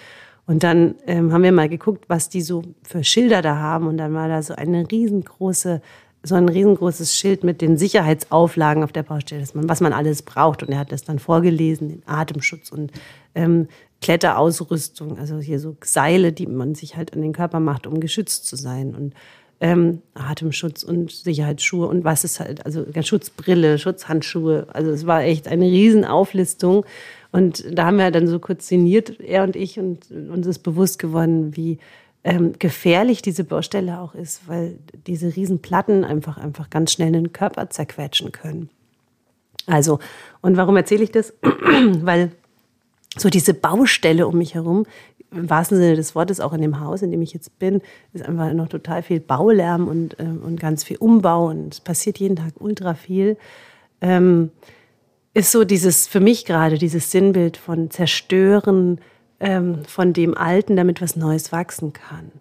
Und 0.46 0.62
dann 0.62 0.94
ähm, 1.08 1.32
haben 1.32 1.42
wir 1.42 1.50
mal 1.50 1.68
geguckt, 1.68 2.04
was 2.06 2.28
die 2.28 2.40
so 2.40 2.62
für 2.84 3.02
Schilder 3.02 3.42
da 3.42 3.56
haben. 3.56 3.88
Und 3.88 3.96
dann 3.96 4.14
war 4.14 4.28
da 4.28 4.42
so 4.42 4.54
eine 4.54 4.88
riesengroße, 4.88 5.82
so 6.26 6.34
ein 6.34 6.48
riesengroßes 6.48 7.14
Schild 7.14 7.44
mit 7.44 7.60
den 7.60 7.76
Sicherheitsauflagen 7.76 8.82
auf 8.82 8.92
der 8.92 9.02
Baustelle, 9.02 9.44
man, 9.54 9.68
was 9.68 9.80
man 9.80 9.92
alles 9.92 10.22
braucht. 10.22 10.62
Und 10.62 10.70
er 10.70 10.78
hat 10.78 10.92
das 10.92 11.04
dann 11.04 11.18
vorgelesen, 11.18 11.88
den 11.88 12.02
Atemschutz 12.06 12.70
und 12.70 12.92
ähm, 13.34 13.68
Kletterausrüstung, 14.02 15.18
also 15.18 15.38
hier 15.38 15.58
so 15.58 15.76
Seile, 15.82 16.32
die 16.32 16.46
man 16.46 16.74
sich 16.74 16.96
halt 16.96 17.14
an 17.14 17.22
den 17.22 17.32
Körper 17.32 17.60
macht, 17.60 17.86
um 17.86 18.00
geschützt 18.00 18.46
zu 18.46 18.56
sein. 18.56 18.94
Und 18.94 19.14
ähm, 19.60 20.02
Atemschutz 20.14 20.82
und 20.82 21.10
Sicherheitsschuhe 21.10 21.86
und 21.86 22.04
was 22.04 22.24
ist 22.24 22.40
halt, 22.40 22.66
also 22.66 22.84
Schutzbrille, 23.02 23.78
Schutzhandschuhe. 23.78 24.66
Also 24.72 24.90
es 24.90 25.06
war 25.06 25.22
echt 25.22 25.48
eine 25.48 25.64
Riesenauflistung. 25.64 26.84
Und 27.32 27.64
da 27.70 27.86
haben 27.86 27.98
wir 27.98 28.10
dann 28.10 28.26
so 28.26 28.38
kurz 28.38 28.68
sinniert, 28.68 29.20
er 29.20 29.44
und 29.44 29.56
ich, 29.56 29.78
und 29.78 30.10
uns 30.10 30.46
ist 30.46 30.60
bewusst 30.60 30.98
geworden, 30.98 31.56
wie 31.56 31.78
ähm, 32.26 32.54
gefährlich 32.58 33.22
diese 33.22 33.44
Baustelle 33.44 34.00
auch 34.00 34.16
ist, 34.16 34.48
weil 34.48 34.80
diese 35.06 35.36
Riesenplatten 35.36 36.04
einfach, 36.04 36.38
einfach 36.38 36.70
ganz 36.70 36.90
schnell 36.90 37.12
den 37.12 37.32
Körper 37.32 37.70
zerquetschen 37.70 38.32
können. 38.32 38.68
Also, 39.66 40.00
und 40.40 40.56
warum 40.56 40.76
erzähle 40.76 41.04
ich 41.04 41.12
das? 41.12 41.32
weil 41.42 42.32
so 43.16 43.30
diese 43.30 43.54
Baustelle 43.54 44.26
um 44.26 44.36
mich 44.38 44.54
herum 44.54 44.86
im 45.30 45.48
wahrsten 45.48 45.78
Sinne 45.78 45.94
des 45.94 46.16
Wortes 46.16 46.40
auch 46.40 46.52
in 46.52 46.62
dem 46.62 46.80
Haus, 46.80 47.02
in 47.02 47.12
dem 47.12 47.22
ich 47.22 47.32
jetzt 47.32 47.60
bin, 47.60 47.80
ist 48.12 48.24
einfach 48.24 48.52
noch 48.52 48.68
total 48.68 49.04
viel 49.04 49.20
Baulärm 49.20 49.86
und, 49.86 50.18
äh, 50.18 50.24
und 50.24 50.58
ganz 50.58 50.82
viel 50.82 50.96
Umbau 50.96 51.48
und 51.48 51.74
es 51.74 51.80
passiert 51.80 52.18
jeden 52.18 52.34
Tag 52.34 52.54
ultra 52.58 52.94
viel. 52.94 53.36
Ähm, 54.00 54.50
ist 55.32 55.52
so 55.52 55.64
dieses, 55.64 56.08
für 56.08 56.20
mich 56.20 56.44
gerade, 56.44 56.76
dieses 56.76 57.12
Sinnbild 57.12 57.56
von 57.56 57.90
Zerstören 57.90 59.00
ähm, 59.40 59.84
von 59.84 60.12
dem 60.12 60.36
Alten, 60.36 60.76
damit 60.76 61.00
was 61.02 61.16
Neues 61.16 61.52
wachsen 61.52 61.92
kann. 61.92 62.32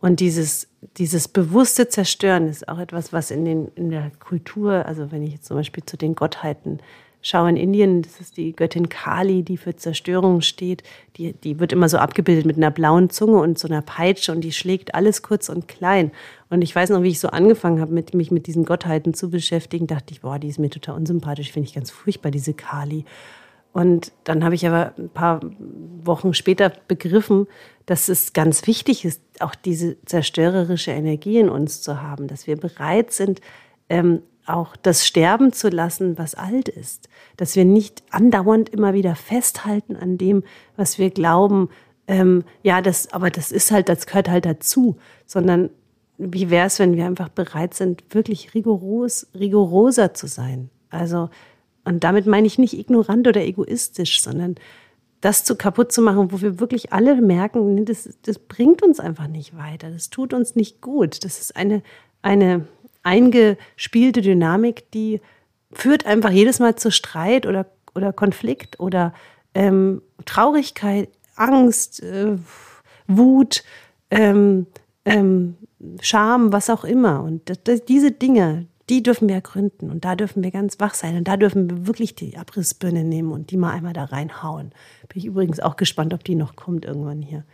Und 0.00 0.20
dieses, 0.20 0.68
dieses 0.96 1.28
bewusste 1.28 1.88
Zerstören 1.88 2.48
ist 2.48 2.68
auch 2.68 2.78
etwas, 2.78 3.12
was 3.12 3.30
in, 3.30 3.44
den, 3.44 3.68
in 3.74 3.90
der 3.90 4.12
Kultur, 4.20 4.86
also 4.86 5.10
wenn 5.10 5.22
ich 5.22 5.32
jetzt 5.32 5.46
zum 5.46 5.56
Beispiel 5.56 5.84
zu 5.84 5.96
den 5.96 6.14
Gottheiten 6.14 6.80
Schau 7.20 7.46
in 7.46 7.56
Indien, 7.56 8.02
das 8.02 8.20
ist 8.20 8.36
die 8.36 8.54
Göttin 8.54 8.88
Kali, 8.88 9.42
die 9.42 9.56
für 9.56 9.74
Zerstörung 9.74 10.40
steht. 10.40 10.84
Die, 11.16 11.32
die 11.32 11.58
wird 11.58 11.72
immer 11.72 11.88
so 11.88 11.98
abgebildet 11.98 12.46
mit 12.46 12.56
einer 12.56 12.70
blauen 12.70 13.10
Zunge 13.10 13.40
und 13.40 13.58
so 13.58 13.66
einer 13.66 13.82
Peitsche 13.82 14.30
und 14.30 14.42
die 14.42 14.52
schlägt 14.52 14.94
alles 14.94 15.22
kurz 15.22 15.48
und 15.48 15.66
klein. 15.66 16.12
Und 16.48 16.62
ich 16.62 16.74
weiß 16.74 16.90
noch, 16.90 17.02
wie 17.02 17.08
ich 17.08 17.18
so 17.18 17.28
angefangen 17.28 17.80
habe, 17.80 17.92
mit, 17.92 18.14
mich 18.14 18.30
mit 18.30 18.46
diesen 18.46 18.64
Gottheiten 18.64 19.14
zu 19.14 19.30
beschäftigen, 19.30 19.88
dachte 19.88 20.12
ich, 20.12 20.20
boah, 20.20 20.38
die 20.38 20.48
ist 20.48 20.60
mir 20.60 20.70
total 20.70 20.94
unsympathisch, 20.94 21.50
finde 21.50 21.68
ich 21.68 21.74
ganz 21.74 21.90
furchtbar, 21.90 22.30
diese 22.30 22.54
Kali. 22.54 23.04
Und 23.72 24.12
dann 24.24 24.44
habe 24.44 24.54
ich 24.54 24.66
aber 24.66 24.92
ein 24.98 25.10
paar 25.10 25.40
Wochen 26.02 26.34
später 26.34 26.72
begriffen, 26.88 27.46
dass 27.86 28.08
es 28.08 28.32
ganz 28.32 28.66
wichtig 28.66 29.04
ist, 29.04 29.22
auch 29.40 29.54
diese 29.54 30.02
zerstörerische 30.04 30.90
Energie 30.90 31.38
in 31.38 31.48
uns 31.48 31.80
zu 31.80 32.02
haben, 32.02 32.26
dass 32.28 32.46
wir 32.46 32.56
bereit 32.56 33.12
sind, 33.12 33.40
ähm, 33.88 34.22
auch 34.46 34.76
das 34.76 35.06
sterben 35.06 35.52
zu 35.52 35.68
lassen, 35.68 36.16
was 36.18 36.34
alt 36.34 36.68
ist. 36.68 37.08
Dass 37.36 37.54
wir 37.54 37.64
nicht 37.64 38.02
andauernd 38.10 38.70
immer 38.70 38.94
wieder 38.94 39.14
festhalten 39.14 39.94
an 39.96 40.18
dem, 40.18 40.42
was 40.76 40.98
wir 40.98 41.10
glauben, 41.10 41.68
ähm, 42.08 42.44
ja, 42.62 42.80
das, 42.80 43.12
aber 43.12 43.30
das 43.30 43.52
ist 43.52 43.70
halt, 43.70 43.90
das 43.90 44.06
gehört 44.06 44.30
halt 44.30 44.46
dazu, 44.46 44.96
sondern 45.26 45.68
wie 46.16 46.50
wäre 46.50 46.66
es, 46.66 46.78
wenn 46.78 46.96
wir 46.96 47.04
einfach 47.04 47.28
bereit 47.28 47.74
sind, 47.74 48.02
wirklich 48.10 48.54
rigoros, 48.54 49.28
rigoroser 49.38 50.14
zu 50.14 50.26
sein? 50.26 50.70
Also, 50.90 51.28
und 51.88 52.04
damit 52.04 52.26
meine 52.26 52.46
ich 52.46 52.58
nicht 52.58 52.78
ignorant 52.78 53.26
oder 53.26 53.40
egoistisch, 53.40 54.20
sondern 54.20 54.56
das 55.22 55.44
zu 55.44 55.56
kaputt 55.56 55.90
zu 55.90 56.02
machen, 56.02 56.30
wo 56.30 56.42
wir 56.42 56.60
wirklich 56.60 56.92
alle 56.92 57.20
merken, 57.20 57.84
das, 57.86 58.10
das 58.22 58.38
bringt 58.38 58.82
uns 58.82 59.00
einfach 59.00 59.26
nicht 59.26 59.56
weiter, 59.56 59.90
das 59.90 60.10
tut 60.10 60.34
uns 60.34 60.54
nicht 60.54 60.82
gut. 60.82 61.24
Das 61.24 61.40
ist 61.40 61.56
eine, 61.56 61.82
eine 62.20 62.66
eingespielte 63.02 64.20
Dynamik, 64.20 64.90
die 64.92 65.22
führt 65.72 66.04
einfach 66.04 66.30
jedes 66.30 66.60
Mal 66.60 66.76
zu 66.76 66.90
Streit 66.90 67.46
oder, 67.46 67.66
oder 67.94 68.12
Konflikt 68.12 68.78
oder 68.80 69.14
ähm, 69.54 70.02
Traurigkeit, 70.26 71.08
Angst, 71.36 72.02
äh, 72.02 72.36
Wut, 73.06 73.64
ähm, 74.10 74.66
ähm, 75.06 75.56
Scham, 76.00 76.52
was 76.52 76.68
auch 76.68 76.84
immer. 76.84 77.22
Und 77.22 77.48
das, 77.48 77.62
das, 77.64 77.84
diese 77.86 78.10
Dinge, 78.10 78.66
die 78.88 79.02
dürfen 79.02 79.28
wir 79.28 79.36
ergründen 79.36 79.90
und 79.90 80.04
da 80.04 80.16
dürfen 80.16 80.42
wir 80.42 80.50
ganz 80.50 80.80
wach 80.80 80.94
sein 80.94 81.16
und 81.16 81.28
da 81.28 81.36
dürfen 81.36 81.70
wir 81.70 81.86
wirklich 81.86 82.14
die 82.14 82.36
Abrissbirne 82.36 83.04
nehmen 83.04 83.32
und 83.32 83.50
die 83.50 83.56
mal 83.56 83.72
einmal 83.72 83.92
da 83.92 84.04
reinhauen. 84.04 84.72
Bin 85.08 85.18
ich 85.18 85.26
übrigens 85.26 85.60
auch 85.60 85.76
gespannt, 85.76 86.14
ob 86.14 86.24
die 86.24 86.34
noch 86.34 86.56
kommt 86.56 86.84
irgendwann 86.84 87.22
hier. 87.22 87.44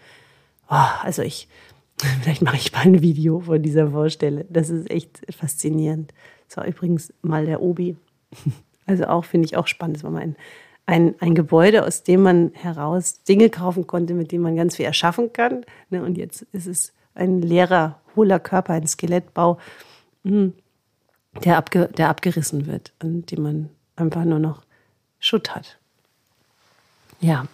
Oh, 0.70 0.88
also 1.02 1.22
ich 1.22 1.48
Vielleicht 2.22 2.42
mache 2.42 2.56
ich 2.56 2.72
mal 2.72 2.82
ein 2.82 3.02
Video 3.02 3.40
von 3.40 3.62
dieser 3.62 3.90
Vorstelle. 3.90 4.46
Das 4.48 4.70
ist 4.70 4.90
echt 4.90 5.20
faszinierend. 5.34 6.12
Das 6.48 6.56
war 6.56 6.66
übrigens 6.66 7.12
mal 7.22 7.46
der 7.46 7.62
Obi. 7.62 7.96
Also 8.86 9.06
auch 9.06 9.24
finde 9.24 9.46
ich 9.46 9.56
auch 9.56 9.66
spannend. 9.66 9.96
Das 9.96 10.04
war 10.04 10.10
mal 10.10 10.20
ein, 10.20 10.36
ein, 10.84 11.14
ein 11.18 11.34
Gebäude, 11.34 11.86
aus 11.86 12.02
dem 12.02 12.20
man 12.20 12.50
heraus 12.52 13.22
Dinge 13.22 13.48
kaufen 13.48 13.86
konnte, 13.86 14.12
mit 14.12 14.30
denen 14.30 14.42
man 14.42 14.56
ganz 14.56 14.76
viel 14.76 14.84
erschaffen 14.84 15.32
kann. 15.32 15.64
Ne, 15.88 16.02
und 16.04 16.18
jetzt 16.18 16.42
ist 16.52 16.66
es 16.66 16.92
ein 17.14 17.40
leerer, 17.40 17.98
hohler 18.14 18.38
Körper, 18.38 18.74
ein 18.74 18.86
Skelettbau, 18.86 19.56
hm, 20.22 20.52
der, 21.42 21.56
abge, 21.56 21.88
der 21.96 22.08
abgerissen 22.08 22.66
wird 22.66 22.92
und 23.02 23.30
dem 23.30 23.42
man 23.42 23.70
einfach 23.96 24.24
nur 24.24 24.38
noch 24.38 24.62
Schutt 25.18 25.54
hat. 25.54 25.78
Ja. 27.20 27.46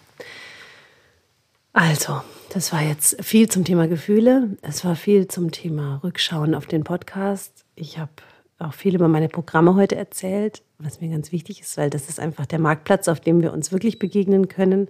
Also, 1.73 2.21
das 2.49 2.73
war 2.73 2.81
jetzt 2.81 3.23
viel 3.23 3.47
zum 3.49 3.63
Thema 3.63 3.87
Gefühle. 3.87 4.57
Es 4.61 4.83
war 4.83 4.95
viel 4.95 5.27
zum 5.27 5.51
Thema 5.51 6.01
Rückschauen 6.03 6.53
auf 6.53 6.65
den 6.65 6.83
Podcast. 6.83 7.63
Ich 7.75 7.97
habe 7.97 8.11
auch 8.59 8.73
viel 8.73 8.95
über 8.95 9.07
meine 9.07 9.29
Programme 9.29 9.75
heute 9.75 9.95
erzählt, 9.95 10.61
was 10.77 10.99
mir 11.01 11.09
ganz 11.09 11.31
wichtig 11.31 11.61
ist, 11.61 11.77
weil 11.77 11.89
das 11.89 12.09
ist 12.09 12.19
einfach 12.19 12.45
der 12.45 12.59
Marktplatz, 12.59 13.07
auf 13.07 13.19
dem 13.19 13.41
wir 13.41 13.53
uns 13.53 13.71
wirklich 13.71 13.99
begegnen 13.99 14.49
können. 14.49 14.89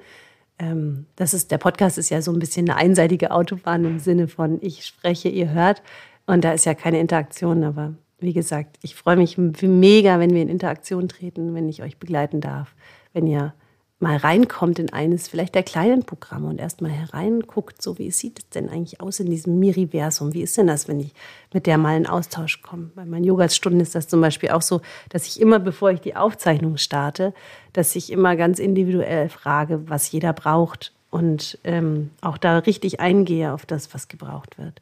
Ähm, 0.58 1.06
das 1.16 1.34
ist, 1.34 1.52
der 1.52 1.58
Podcast 1.58 1.98
ist 1.98 2.10
ja 2.10 2.22
so 2.22 2.32
ein 2.32 2.40
bisschen 2.40 2.70
eine 2.70 2.78
einseitige 2.78 3.32
Autobahn 3.32 3.86
im 3.86 4.00
Sinne 4.00 4.28
von 4.28 4.58
ich 4.62 4.86
spreche, 4.86 5.30
ihr 5.30 5.52
hört. 5.52 5.82
Und 6.26 6.44
da 6.44 6.54
ist 6.54 6.66
ja 6.66 6.74
keine 6.74 7.00
Interaktion, 7.00 7.64
aber 7.64 7.94
wie 8.22 8.34
gesagt, 8.34 8.78
ich 8.82 8.96
freue 8.96 9.18
mich 9.18 9.38
mega, 9.38 10.20
wenn 10.20 10.34
wir 10.34 10.42
in 10.42 10.50
Interaktion 10.50 11.08
treten, 11.08 11.54
wenn 11.54 11.68
ich 11.68 11.82
euch 11.84 11.98
begleiten 11.98 12.40
darf, 12.40 12.76
wenn 13.14 13.28
ihr 13.28 13.54
mal 14.02 14.18
reinkommt 14.18 14.80
in 14.80 14.92
eines 14.92 15.28
vielleicht 15.28 15.54
der 15.54 15.62
kleinen 15.62 16.04
Programme 16.04 16.48
und 16.48 16.60
erst 16.60 16.82
mal 16.82 16.90
hereinguckt, 16.90 17.82
so 17.82 18.00
wie 18.00 18.10
sieht 18.10 18.40
es 18.40 18.50
denn 18.50 18.68
eigentlich 18.68 19.00
aus 19.00 19.20
in 19.20 19.30
diesem 19.30 19.60
Miriversum? 19.60 20.34
Wie 20.34 20.42
ist 20.42 20.58
denn 20.58 20.68
das, 20.68 20.88
wenn 20.88 21.00
ich 21.00 21.14
mit 21.54 21.68
der 21.68 21.78
mal 21.78 21.96
in 21.96 22.08
Austausch 22.08 22.64
komme? 22.64 22.90
Bei 22.96 23.06
meinen 23.06 23.24
Yogastunden 23.24 23.80
ist 23.80 23.94
das 23.94 24.08
zum 24.08 24.20
Beispiel 24.20 24.50
auch 24.50 24.64
so, 24.64 24.82
dass 25.10 25.28
ich 25.28 25.40
immer, 25.40 25.60
bevor 25.60 25.92
ich 25.92 26.02
die 26.02 26.16
Aufzeichnung 26.16 26.78
starte, 26.78 27.34
dass 27.74 27.96
ich 27.96 28.12
immer 28.12 28.36
ganz 28.36 28.58
individuell 28.58 29.30
frage, 29.30 29.88
was 29.88 30.12
jeder 30.12 30.34
braucht 30.34 30.94
und 31.12 31.60
ähm, 31.64 32.10
auch 32.22 32.40
da 32.40 32.58
richtig 32.58 33.00
eingehe 33.00 33.54
auf 33.54 33.68
das, 33.68 33.94
was 33.94 34.08
gebraucht 34.08 34.58
wird. 34.58 34.82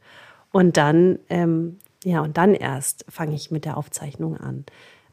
Und 0.51 0.77
dann, 0.77 1.19
ähm, 1.29 1.77
ja, 2.03 2.21
und 2.21 2.37
dann 2.37 2.53
erst 2.53 3.05
fange 3.09 3.35
ich 3.35 3.51
mit 3.51 3.65
der 3.65 3.77
Aufzeichnung 3.77 4.37
an. 4.37 4.65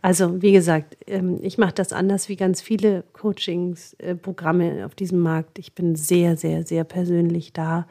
Also 0.03 0.41
wie 0.41 0.53
gesagt, 0.53 0.97
ähm, 1.07 1.39
ich 1.43 1.59
mache 1.59 1.73
das 1.73 1.93
anders 1.93 2.29
wie 2.29 2.37
ganz 2.37 2.61
viele 2.61 3.03
Coachings-Programme 3.13 4.87
auf 4.87 4.95
diesem 4.95 5.19
Markt. 5.19 5.59
Ich 5.59 5.75
bin 5.75 5.97
sehr, 5.97 6.37
sehr, 6.37 6.65
sehr 6.65 6.85
persönlich 6.85 7.53
da. 7.53 7.89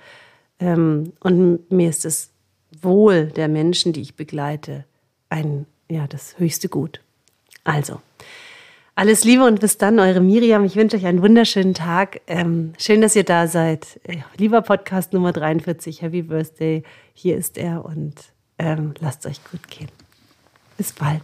Ähm, 0.60 1.12
und 1.19 1.69
mir 1.71 1.89
ist 1.89 2.05
das 2.05 2.31
Wohl 2.81 3.25
der 3.27 3.47
Menschen, 3.47 3.91
die 3.91 4.01
ich 4.01 4.15
begleite, 4.15 4.86
ein, 5.29 5.65
ja, 5.89 6.08
das 6.08 6.38
höchste 6.39 6.69
Gut. 6.69 7.01
Also, 7.63 7.99
alles 8.95 9.25
Liebe 9.25 9.43
und 9.43 9.60
bis 9.60 9.77
dann, 9.77 9.99
eure 9.99 10.21
Miriam. 10.21 10.63
Ich 10.63 10.77
wünsche 10.77 10.95
euch 10.95 11.05
einen 11.05 11.21
wunderschönen 11.21 11.73
Tag. 11.73 12.21
Ähm, 12.27 12.71
schön, 12.77 13.01
dass 13.01 13.15
ihr 13.17 13.25
da 13.25 13.47
seid. 13.47 13.99
Lieber 14.38 14.62
Podcast 14.62 15.12
Nummer 15.12 15.34
43, 15.34 16.01
Happy 16.01 16.21
Birthday. 16.21 16.84
Hier 17.13 17.36
ist 17.36 17.58
er 17.58 17.84
und 17.84 18.35
ähm, 18.58 18.94
lasst 19.00 19.26
euch 19.26 19.44
gut 19.44 19.68
gehen. 19.70 19.89
Bis 20.78 20.91
bald. 20.91 21.24